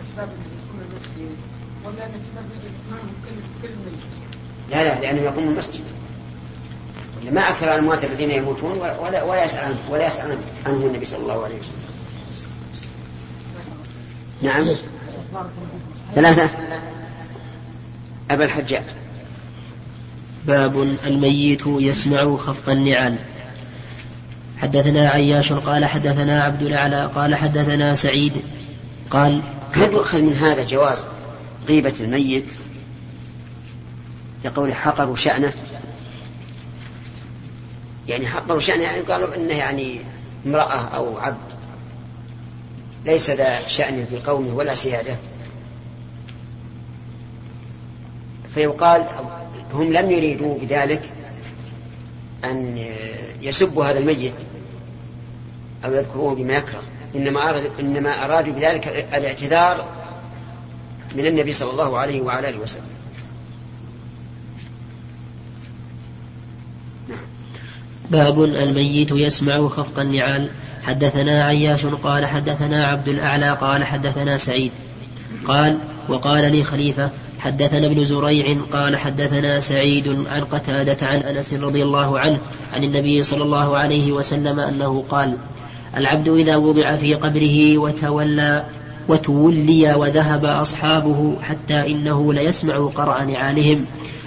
الاسباب 0.00 0.28
من 0.28 0.48
يكون 0.60 1.36
ولا 1.84 2.04
لا 4.70 4.84
لا 4.84 5.00
لأنه 5.00 5.20
يقوم 5.20 5.48
المسجد 5.48 5.84
ما 7.32 7.40
أكثر 7.40 7.74
الأموات 7.74 8.04
الذين 8.04 8.30
يموتون 8.30 8.78
ولا 8.78 9.22
ولا 9.22 9.44
يسأل 9.44 9.74
ولا 9.90 10.06
يسأل 10.06 10.38
عنهم 10.66 10.86
النبي 10.86 11.04
صلى 11.04 11.22
الله 11.22 11.44
عليه 11.44 11.58
وسلم. 11.58 11.99
نعم. 14.42 14.66
ثلاثة. 16.14 16.50
أبا 18.30 18.44
الحجاج. 18.44 18.82
باب 20.46 20.96
الميت 21.06 21.62
يسمع 21.66 22.36
خفق 22.36 22.70
النعال. 22.70 23.16
حدثنا 24.58 25.08
عياش 25.08 25.52
قال 25.52 25.84
حدثنا 25.84 26.44
عبد 26.44 26.62
الأعلى 26.62 27.10
قال 27.14 27.34
حدثنا 27.34 27.94
سعيد 27.94 28.32
قال 29.10 29.42
هل 29.72 29.92
يؤخذ 29.92 30.22
من 30.22 30.32
هذا 30.32 30.64
جواز 30.64 31.04
غيبة 31.68 31.94
الميت؟ 32.00 32.54
لقول 34.44 34.74
حقروا 34.74 35.16
شأنه. 35.16 35.52
يعني 38.08 38.26
حقروا 38.26 38.60
شأنه 38.60 38.82
يعني 38.82 39.00
قالوا 39.00 39.36
إنه 39.36 39.54
يعني 39.54 40.00
امرأة 40.46 40.88
أو 40.96 41.18
عبد. 41.18 41.59
ليس 43.04 43.30
ذا 43.30 43.68
شأن 43.68 44.06
في 44.10 44.16
قومه 44.16 44.54
ولا 44.54 44.74
سيادة. 44.74 45.16
فيقال 48.54 49.06
هم 49.72 49.92
لم 49.92 50.10
يريدوا 50.10 50.58
بذلك 50.58 51.02
أن 52.44 52.86
يسبوا 53.42 53.84
هذا 53.84 53.98
الميت 53.98 54.34
أو 55.84 55.94
يذكروه 55.94 56.34
بما 56.34 56.52
يكره. 56.52 56.82
إنما 57.16 57.60
إنما 57.80 58.24
أرادوا 58.24 58.54
بذلك 58.54 58.88
الاعتذار 58.88 59.88
من 61.16 61.26
النبي 61.26 61.52
صلى 61.52 61.70
الله 61.70 61.98
عليه 61.98 62.20
وعلى 62.20 62.48
آله 62.48 62.58
وسلم. 62.58 62.90
باب 68.10 68.42
الميت 68.42 69.10
يسمع 69.10 69.68
خفق 69.68 70.00
النعال. 70.00 70.50
حدثنا 70.82 71.44
عياش 71.44 71.86
قال 71.86 72.26
حدثنا 72.26 72.86
عبد 72.86 73.08
الأعلى 73.08 73.50
قال 73.60 73.84
حدثنا 73.84 74.36
سعيد. 74.36 74.72
قال 75.44 75.78
وقال 76.08 76.52
لي 76.52 76.62
خليفة 76.62 77.10
حدثنا 77.38 77.86
ابن 77.86 78.04
زريع 78.04 78.56
قال 78.72 78.96
حدثنا 78.96 79.60
سعيد 79.60 80.08
عن 80.30 80.40
قتادة 80.40 81.06
عن 81.06 81.16
أنس 81.16 81.54
رضي 81.54 81.82
الله 81.82 82.18
عنه 82.18 82.38
عن 82.72 82.84
النبي 82.84 83.22
صلى 83.22 83.42
الله 83.44 83.76
عليه 83.76 84.12
وسلم 84.12 84.60
أنه 84.60 85.04
قال 85.08 85.36
العبد 85.96 86.28
إذا 86.28 86.56
وضع 86.56 86.96
في 86.96 87.14
قبره 87.14 87.78
وتولى 87.78 88.64
وتولي 89.08 89.94
وذهب 89.94 90.44
أصحابه 90.44 91.36
حتى 91.42 91.86
إنه 91.86 92.32
ليسمع 92.32 92.90
قرع 92.94 93.24
نعالهم. 93.24 93.86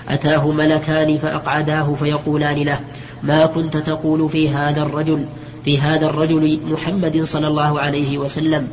أتاه 0.10 0.52
ملكان 0.52 1.18
فأقعداه 1.18 1.94
فيقولان 1.94 2.58
له 2.58 2.80
ما 3.24 3.46
كنت 3.46 3.78
تقول 3.78 4.30
في 4.30 4.50
هذا 4.50 4.82
الرجل 4.82 5.26
في 5.66 5.80
هذا 5.80 6.10
الرجل 6.10 6.60
محمد 6.66 7.24
صلى 7.24 7.48
الله 7.48 7.80
عليه 7.80 8.18
وسلم. 8.18 8.68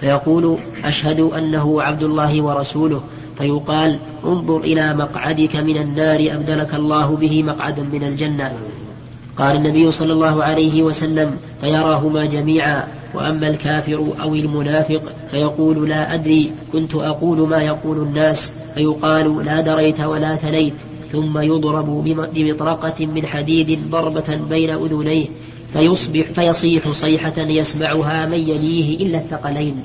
فيقول 0.00 0.58
أشهد 0.84 1.20
أنه 1.20 1.82
عبد 1.82 2.02
الله 2.02 2.42
ورسوله. 2.42 3.02
فيقال 3.38 3.98
انظر 4.24 4.60
إلى 4.60 4.94
مقعدك 4.94 5.56
من 5.56 5.76
النار 5.76 6.18
أبدلك 6.34 6.74
الله 6.74 7.16
به 7.16 7.42
مقعدا 7.42 7.82
من 7.82 8.02
الجنة. 8.02 8.52
قال 9.38 9.56
النبي 9.56 9.92
صلى 9.92 10.12
الله 10.12 10.44
عليه 10.44 10.82
وسلم 10.82 11.36
فيراهما 11.60 12.24
جميعا. 12.24 12.88
وأما 13.14 13.48
الكافر 13.48 14.12
أو 14.22 14.34
المنافق 14.34 15.12
فيقول 15.30 15.88
لا 15.88 16.14
أدري 16.14 16.52
كنت 16.72 16.94
أقول 16.94 17.48
ما 17.48 17.62
يقول 17.62 17.98
الناس. 17.98 18.52
فيقال 18.74 19.44
لا 19.44 19.60
دريت 19.60 20.00
ولا 20.00 20.36
تليت. 20.36 20.74
ثم 21.12 21.38
يضرب 21.38 22.04
بمطرقة 22.34 23.06
من 23.06 23.26
حديد 23.26 23.90
ضربة 23.90 24.36
بين 24.50 24.70
أذنيه. 24.70 25.26
فيصبح 25.72 26.22
فيصيح 26.34 26.92
صيحة 26.92 27.34
يسمعها 27.38 28.26
من 28.26 28.38
يليه 28.38 29.06
إلا 29.06 29.18
الثقلين. 29.18 29.84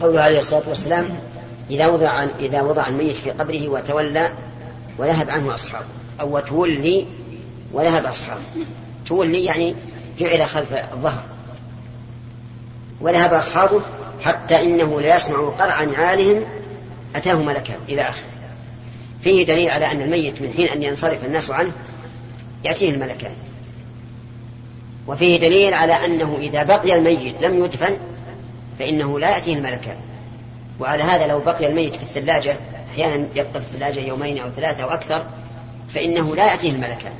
قوله 0.00 0.22
عليه 0.22 0.38
الصلاة 0.38 0.68
والسلام 0.68 1.18
إذا 1.70 1.86
وضع 1.86 2.24
إذا 2.40 2.62
وضع 2.62 2.88
الميت 2.88 3.16
في 3.16 3.30
قبره 3.30 3.68
وتولى 3.68 4.32
وذهب 4.98 5.30
عنه 5.30 5.54
أصحابه 5.54 5.86
أو 6.20 6.38
تولي 6.38 7.06
وذهب 7.72 8.06
أصحابه. 8.06 8.42
تولي 9.06 9.44
يعني 9.44 9.74
جعل 10.18 10.46
خلف 10.46 10.72
الظهر. 10.92 11.22
وذهب 13.00 13.34
أصحابه 13.34 13.80
حتى 14.24 14.62
إنه 14.62 15.00
لا 15.00 15.16
يسمع 15.16 15.48
قرع 15.48 15.84
نعالهم 15.84 16.44
أتاه 17.16 17.34
ملكان 17.34 17.78
إلى 17.88 18.02
آخره. 18.02 18.37
فيه 19.22 19.46
دليل 19.46 19.70
على 19.70 19.92
أن 19.92 20.02
الميت 20.02 20.42
من 20.42 20.52
حين 20.52 20.68
أن 20.68 20.82
ينصرف 20.82 21.24
الناس 21.24 21.50
عنه 21.50 21.72
يأتيه 22.64 22.90
الملكان. 22.90 23.32
وفيه 25.06 25.38
دليل 25.40 25.74
على 25.74 25.92
أنه 25.92 26.38
إذا 26.40 26.62
بقي 26.62 26.94
الميت 26.98 27.42
لم 27.42 27.64
يدفن 27.64 27.98
فإنه 28.78 29.18
لا 29.18 29.30
يأتيه 29.30 29.54
الملكان. 29.54 29.96
وعلى 30.80 31.02
هذا 31.02 31.26
لو 31.26 31.38
بقي 31.38 31.66
الميت 31.66 31.94
في 31.94 32.02
الثلاجة 32.02 32.56
أحيانا 32.92 33.28
يبقى 33.34 33.52
في 33.62 33.74
الثلاجة 33.74 34.00
يومين 34.00 34.38
أو 34.38 34.50
ثلاثة 34.50 34.82
أو 34.82 34.88
أكثر 34.88 35.26
فإنه 35.94 36.36
لا 36.36 36.50
يأتيه 36.50 36.70
الملكان. 36.70 37.12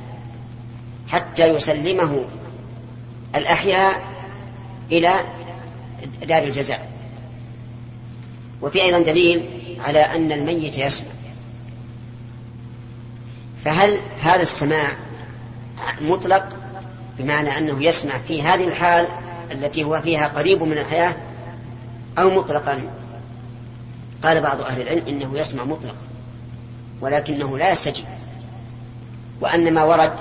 حتى 1.07 1.47
يسلمه 1.47 2.25
الأحياء 3.35 4.01
إلى 4.91 5.13
دار 6.27 6.43
الجزاء. 6.43 6.89
وفي 8.61 8.81
أيضا 8.81 8.99
دليل 8.99 9.45
على 9.87 9.99
أن 9.99 10.31
الميت 10.31 10.77
يسمع. 10.77 11.18
فهل 13.65 13.99
هذا 14.21 14.41
السماع 14.41 14.87
مطلق 16.01 16.49
بمعنى 17.17 17.57
أنه 17.57 17.83
يسمع 17.83 18.17
في 18.17 18.41
هذه 18.41 18.67
الحال 18.67 19.07
التي 19.51 19.83
هو 19.83 20.01
فيها 20.01 20.27
قريب 20.27 20.63
من 20.63 20.77
الحياة 20.77 21.15
أو 22.17 22.29
مطلقا؟ 22.29 22.89
قال 24.23 24.41
بعض 24.41 24.61
أهل 24.61 24.81
العلم 24.81 25.07
إنه 25.07 25.39
يسمع 25.39 25.63
مطلقا 25.63 26.01
ولكنه 27.01 27.57
لا 27.57 27.71
يستجيب. 27.71 28.05
وأن 29.41 29.73
ما 29.73 29.83
ورد 29.83 30.19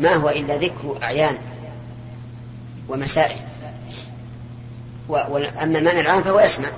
ما 0.00 0.14
هو 0.14 0.28
إلا 0.28 0.56
ذكر 0.56 0.98
أعيان 1.02 1.38
ومسائل. 2.88 3.36
وأما 5.08 5.78
المعنى 5.78 6.00
العام 6.00 6.22
فهو 6.22 6.40
يسمع. 6.40 6.68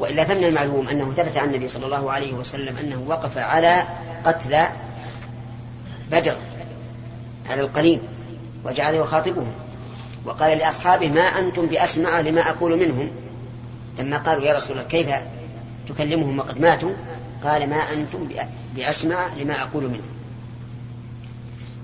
وإلا 0.00 0.24
فمن 0.24 0.44
المعلوم 0.44 0.88
أنه 0.88 1.12
ثبت 1.12 1.36
عن 1.36 1.48
النبي 1.48 1.68
صلى 1.68 1.86
الله 1.86 2.12
عليه 2.12 2.32
وسلم 2.32 2.76
أنه 2.76 3.04
وقف 3.08 3.38
على 3.38 3.84
قتل 4.24 4.64
بدر 6.10 6.36
على 7.50 7.60
القليل 7.60 8.00
وجعل 8.64 8.94
يخاطبهم 8.94 9.52
وقال 10.24 10.58
لأصحابه 10.58 11.08
ما 11.08 11.20
أنتم 11.20 11.66
بأسمع 11.66 12.20
لما 12.20 12.40
أقول 12.40 12.78
منهم. 12.78 13.10
لما 13.98 14.18
قالوا 14.18 14.44
يا 14.44 14.56
رسول 14.56 14.76
الله 14.76 14.88
كيف 14.88 15.08
تكلمهم 15.88 16.38
وقد 16.38 16.60
ماتوا؟ 16.60 16.90
قال 17.44 17.70
ما 17.70 17.76
أنتم 17.76 18.28
بأسمع 18.76 19.26
لما 19.40 19.62
أقول 19.62 19.84
منهم. 19.84 20.10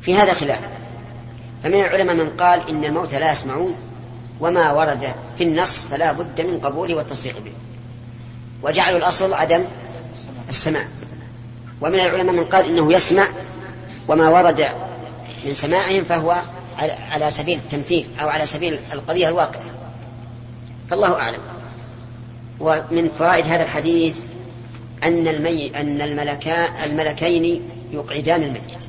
في 0.00 0.14
هذا 0.14 0.32
خلاف. 0.32 0.60
فمن 1.62 1.74
العلماء 1.74 2.16
من 2.16 2.30
قال 2.30 2.68
إن 2.68 2.84
الموت 2.84 3.14
لا 3.14 3.30
يسمعون 3.30 3.74
وما 4.40 4.72
ورد 4.72 5.14
في 5.38 5.44
النص 5.44 5.84
فلا 5.84 6.12
بد 6.12 6.40
من 6.40 6.60
قبوله 6.60 6.94
والتصديق 6.94 7.38
به. 7.44 7.52
وجعلوا 8.62 8.98
الأصل 8.98 9.32
عدم 9.32 9.64
السماع. 10.48 10.84
ومن 11.80 11.94
العلماء 11.94 12.34
من 12.34 12.44
قال 12.44 12.64
إنه 12.64 12.92
يسمع 12.92 13.28
وما 14.09 14.28
ورد 14.28 14.66
من 15.46 15.54
سماعهم 15.54 16.02
فهو 16.02 16.36
على 17.11 17.30
سبيل 17.30 17.59
التمثيل 17.59 18.07
أو 18.20 18.28
على 18.28 18.46
سبيل 18.46 18.80
القضية 18.92 19.28
الواقعة. 19.28 19.62
فالله 20.90 21.20
أعلم. 21.20 21.40
ومن 22.61 23.11
فوائد 23.18 23.46
هذا 23.46 23.62
الحديث 23.62 24.20
أن 25.04 25.28
المي 25.28 25.80
أن 25.80 26.02
الملكا 26.02 26.84
الملكين 26.84 27.62
يقعدان 27.92 28.42
الميت. 28.42 28.86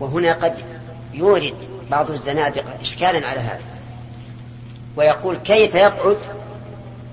وهنا 0.00 0.32
قد 0.32 0.54
يورد 1.14 1.54
بعض 1.90 2.10
الزنادقة 2.10 2.80
إشكالا 2.80 3.28
على 3.28 3.40
هذا. 3.40 3.60
ويقول 4.96 5.36
كيف 5.36 5.74
يقعد 5.74 6.16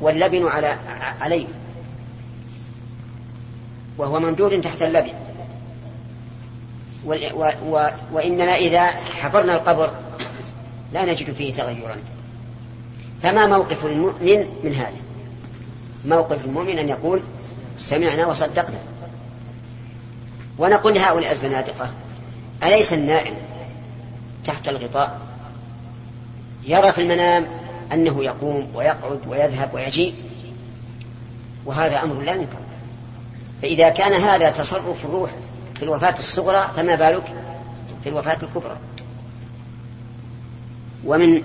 واللبن 0.03 0.47
على 0.47 0.77
عليه. 1.21 1.47
وهو 3.97 4.19
ممدود 4.19 4.61
تحت 4.61 4.81
اللبن. 4.81 5.13
وإننا 8.11 8.55
إذا 8.55 8.85
حفرنا 8.87 9.55
القبر 9.55 9.91
لا 10.93 11.05
نجد 11.05 11.33
فيه 11.33 11.53
تغيرا. 11.53 11.95
فما 13.23 13.47
موقف 13.47 13.85
المؤمن 13.85 14.47
من 14.63 14.73
هذا؟ 14.73 14.97
موقف 16.05 16.45
المؤمن 16.45 16.79
أن 16.79 16.89
يقول 16.89 17.21
سمعنا 17.77 18.27
وصدقنا. 18.27 18.77
ونقول 20.57 20.93
لهؤلاء 20.93 21.31
الزنادقة 21.31 21.91
أليس 22.63 22.93
النائم 22.93 23.35
تحت 24.45 24.69
الغطاء؟ 24.69 25.19
يرى 26.67 26.91
في 26.91 27.01
المنام 27.01 27.62
أنه 27.93 28.23
يقوم 28.23 28.69
ويقعد 28.75 29.19
ويذهب 29.27 29.73
ويجيء 29.73 30.13
وهذا 31.65 32.03
أمر 32.03 32.21
لا 32.21 32.33
ينكر 32.35 32.57
فإذا 33.61 33.89
كان 33.89 34.13
هذا 34.13 34.51
تصرف 34.51 35.05
الروح 35.05 35.31
في 35.75 35.83
الوفاة 35.83 36.13
الصغرى 36.19 36.69
فما 36.75 36.95
بالك 36.95 37.35
في 38.03 38.09
الوفاة 38.09 38.37
الكبرى؟ 38.43 38.77
ومن 41.05 41.43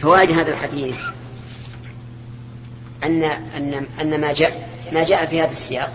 فوائد 0.00 0.30
هذا 0.30 0.50
الحديث 0.50 0.98
أن 3.04 3.24
أن 3.24 3.86
أن 4.00 4.20
ما 4.20 4.32
جاء 4.32 4.68
ما 4.92 5.04
جاء 5.04 5.26
في 5.26 5.42
هذا 5.42 5.50
السياق 5.50 5.92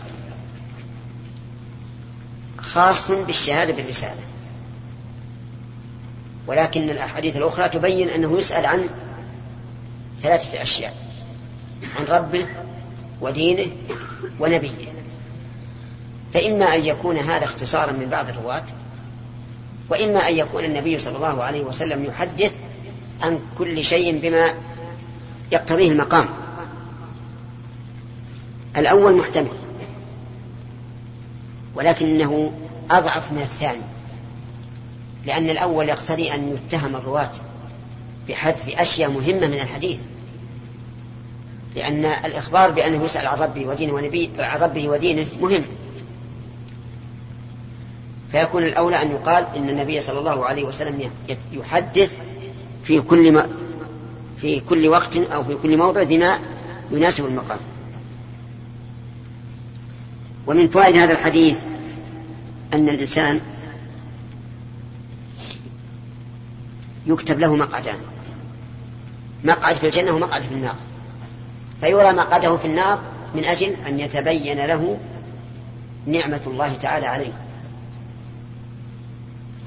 خاص 2.57 3.11
بالشهادة 3.11 3.73
بالرسالة. 3.73 4.21
ولكن 6.47 6.89
الأحاديث 6.89 7.37
الأخرى 7.37 7.69
تبين 7.69 8.09
أنه 8.09 8.37
يسأل 8.37 8.65
عن 8.65 8.87
ثلاثة 10.25 10.61
أشياء. 10.61 10.93
عن 11.99 12.05
ربه 12.05 12.45
ودينه 13.21 13.71
ونبيه. 14.39 14.87
فإما 16.33 16.75
أن 16.75 16.85
يكون 16.85 17.17
هذا 17.17 17.45
اختصارا 17.45 17.91
من 17.91 18.09
بعض 18.09 18.29
الرواة 18.29 18.63
وإما 19.89 20.29
أن 20.29 20.37
يكون 20.37 20.65
النبي 20.65 20.99
صلى 20.99 21.15
الله 21.15 21.43
عليه 21.43 21.63
وسلم 21.63 22.05
يحدث 22.05 22.55
عن 23.21 23.39
كل 23.57 23.83
شيء 23.83 24.19
بما 24.19 24.53
يقتضيه 25.51 25.91
المقام. 25.91 26.27
الأول 28.77 29.17
محتمل 29.17 29.57
ولكنه 31.75 32.51
أضعف 32.91 33.31
من 33.31 33.41
الثاني 33.41 33.81
لأن 35.25 35.49
الأول 35.49 35.89
يقتضي 35.89 36.33
أن 36.33 36.53
يتهم 36.53 36.95
الرواة 36.95 37.31
بحذف 38.27 38.79
أشياء 38.79 39.09
مهمة 39.09 39.47
من 39.47 39.59
الحديث. 39.59 39.99
لأن 41.75 42.05
الإخبار 42.05 42.71
بأنه 42.71 43.03
يسأل 43.03 43.27
عن 43.27 43.37
ربه 43.37 43.67
ودينه 43.67 43.93
ونبي 43.93 44.29
عن 44.39 44.59
ربه 44.59 44.89
ودينه 44.89 45.27
مهم. 45.41 45.63
فيكون 48.31 48.63
الأولى 48.63 49.01
أن 49.01 49.11
يقال 49.11 49.47
إن 49.55 49.69
النبي 49.69 50.01
صلى 50.01 50.19
الله 50.19 50.45
عليه 50.45 50.63
وسلم 50.63 51.11
يحدث 51.51 52.17
في 52.83 53.01
كل 53.01 53.31
ما 53.31 53.49
في 54.41 54.59
كل 54.59 54.87
وقت 54.87 55.17
أو 55.17 55.43
في 55.43 55.55
كل 55.63 55.77
موضع 55.77 56.03
بما 56.03 56.39
يناسب 56.91 57.25
المقام. 57.25 57.59
ومن 60.47 60.67
فوائد 60.67 60.95
هذا 60.95 61.11
الحديث 61.11 61.61
أن 62.73 62.89
الإنسان 62.89 63.41
يكتب 67.07 67.39
له 67.39 67.55
مقعدان. 67.55 67.97
مقعد 69.43 69.75
في 69.75 69.85
الجنة 69.85 70.11
ومقعد 70.11 70.41
في 70.41 70.53
النار. 70.53 70.75
فيرى 71.81 72.13
مقعده 72.13 72.57
في 72.57 72.65
النار 72.65 72.99
من 73.35 73.45
أجل 73.45 73.75
أن 73.87 73.99
يتبين 73.99 74.65
له 74.65 74.97
نعمة 76.05 76.41
الله 76.47 76.73
تعالى 76.73 77.05
عليه 77.05 77.31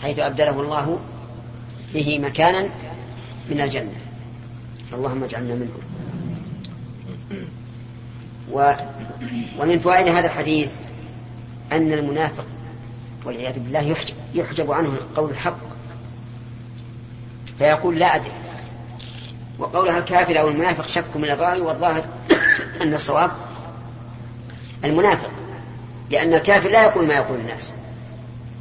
حيث 0.03 0.19
أبدله 0.19 0.61
الله 0.61 0.99
به 1.95 2.19
مكانا 2.19 2.69
من 3.51 3.61
الجنة. 3.61 3.93
اللهم 4.93 5.25
اجعلنا 5.25 5.55
منهم. 5.55 5.81
و 8.53 8.73
ومن 9.59 9.79
فوائد 9.79 10.09
هذا 10.09 10.27
الحديث 10.27 10.73
أن 11.73 11.93
المنافق 11.93 12.45
والعياذ 13.25 13.59
بالله 13.59 13.81
يحجب, 13.81 14.15
يحجب 14.35 14.73
عنه 14.73 14.97
قول 15.17 15.31
الحق 15.31 15.59
فيقول 17.59 17.99
لا 17.99 18.17
أدري. 18.17 18.31
وقولها 19.59 19.99
الكافر 19.99 20.41
أو 20.41 20.49
المنافق 20.49 20.89
شك 20.89 21.17
من 21.17 21.25
الراوي 21.25 21.61
والظاهر 21.61 22.05
أن 22.83 22.95
الصواب 22.95 23.31
المنافق 24.85 25.31
لأن 26.11 26.35
الكافر 26.35 26.71
لا 26.71 26.83
يقول 26.83 27.07
ما 27.07 27.15
يقول 27.15 27.39
الناس. 27.39 27.73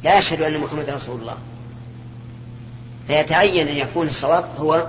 لا 0.04 0.18
يشهد 0.18 0.42
أن 0.42 0.58
محمد 0.60 0.90
رسول 0.90 1.20
الله. 1.20 1.36
فيتعين 3.06 3.68
أن 3.68 3.76
يكون 3.76 4.06
الصواب 4.06 4.44
هو 4.58 4.86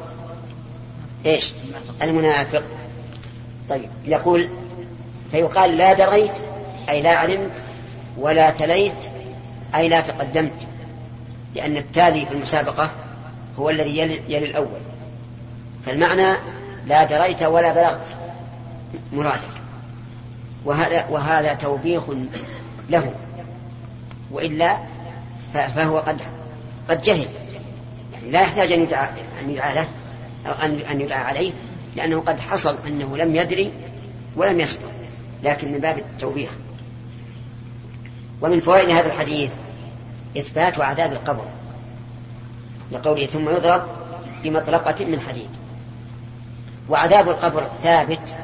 إيش؟ 1.25 1.53
المنافق. 2.01 2.63
طيب 3.69 3.89
يقول 4.05 4.49
فيقال 5.31 5.77
لا 5.77 5.93
دريت 5.93 6.31
أي 6.89 7.01
لا 7.01 7.17
علمت 7.17 7.63
ولا 8.17 8.49
تليت 8.49 9.11
أي 9.75 9.89
لا 9.89 10.01
تقدمت 10.01 10.67
لأن 11.55 11.77
التالي 11.77 12.25
في 12.25 12.31
المسابقة 12.31 12.89
هو 13.59 13.69
الذي 13.69 13.97
يلي, 13.97 14.21
يلي 14.27 14.45
الأول. 14.45 14.79
فالمعنى 15.89 16.37
لا 16.87 17.03
دريت 17.03 17.43
ولا 17.43 17.73
بلغت. 17.73 18.15
مرادك 19.13 19.41
وهذا 20.65 21.05
وهذا 21.09 21.53
توبيخ 21.53 22.03
له. 22.89 23.13
وإلا 24.31 24.77
فهو 25.53 25.97
قد 25.99 26.21
قد 26.89 27.01
جهل. 27.01 27.27
يعني 28.13 28.31
لا 28.31 28.41
يحتاج 28.41 28.71
أن 28.71 28.81
يدعى 28.81 29.09
أن 29.41 29.49
يدعى 29.49 29.75
له 29.75 29.87
أو 30.47 30.51
أن 30.51 30.79
أن 30.91 31.01
يدعى 31.01 31.23
عليه 31.23 31.51
لأنه 31.95 32.19
قد 32.19 32.39
حصل 32.39 32.77
أنه 32.87 33.17
لم 33.17 33.35
يدري 33.35 33.71
ولم 34.35 34.59
يسبق 34.59 34.89
لكن 35.43 35.71
من 35.71 35.79
باب 35.79 35.97
التوبيخ. 35.97 36.49
ومن 38.41 38.59
فوائد 38.59 38.89
هذا 38.89 39.07
الحديث 39.07 39.51
إثبات 40.37 40.79
عذاب 40.79 41.11
القبر. 41.11 41.45
لقوله 42.91 43.25
ثم 43.25 43.49
يضرب 43.49 43.83
بمطرقة 44.43 45.05
من 45.05 45.19
حديد. 45.19 45.58
وعذاب 46.89 47.29
القبر 47.29 47.69
ثابت 47.83 48.35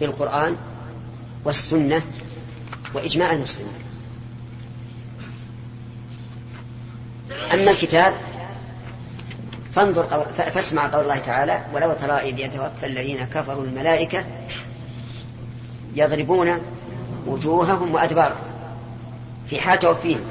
بالقرآن 0.00 0.56
والسنة 1.44 2.02
وإجماع 2.94 3.32
المسلمين. 3.32 3.72
أما 7.54 7.70
الكتاب 7.70 8.14
فانظر 9.74 10.26
فاسمع 10.32 10.86
قول 10.86 11.02
الله 11.02 11.18
تعالى 11.18 11.60
ولو 11.74 11.92
ترى 11.92 12.12
إذ 12.12 12.38
يتوفى 12.38 12.86
الذين 12.86 13.24
كفروا 13.24 13.64
الملائكة 13.64 14.24
يضربون 15.94 16.56
وجوههم 17.26 17.94
وأدبارهم 17.94 18.40
في 19.46 19.60
حال 19.60 19.78
توفيهم. 19.78 20.24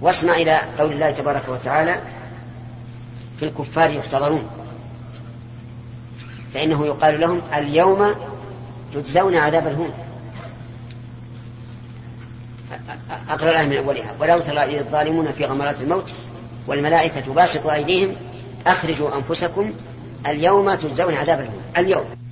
واسمع 0.00 0.34
إلى 0.36 0.60
قول 0.78 0.92
الله 0.92 1.10
تبارك 1.10 1.48
وتعالى 1.48 2.00
في 3.38 3.44
الكفار 3.44 3.90
يحتضرون. 3.90 4.63
فإنه 6.54 6.86
يقال 6.86 7.20
لهم 7.20 7.42
اليوم 7.54 8.14
تجزون 8.94 9.36
عذاب 9.36 9.66
الهون. 9.66 9.90
أقرأ 13.28 13.50
الآية 13.50 13.66
من 13.66 13.76
أولها. 13.76 14.14
ولو 14.20 14.38
ترى 14.38 14.78
الظالمون 14.78 15.32
في 15.32 15.44
غمرات 15.44 15.80
الموت 15.80 16.14
والملائكة 16.66 17.32
باسطوا 17.32 17.74
أيديهم 17.74 18.16
أخرجوا 18.66 19.08
أنفسكم 19.16 19.72
اليوم 20.26 20.74
تجزون 20.74 21.14
عذاب 21.14 21.40
الهون. 21.40 21.62
اليوم 21.78 22.23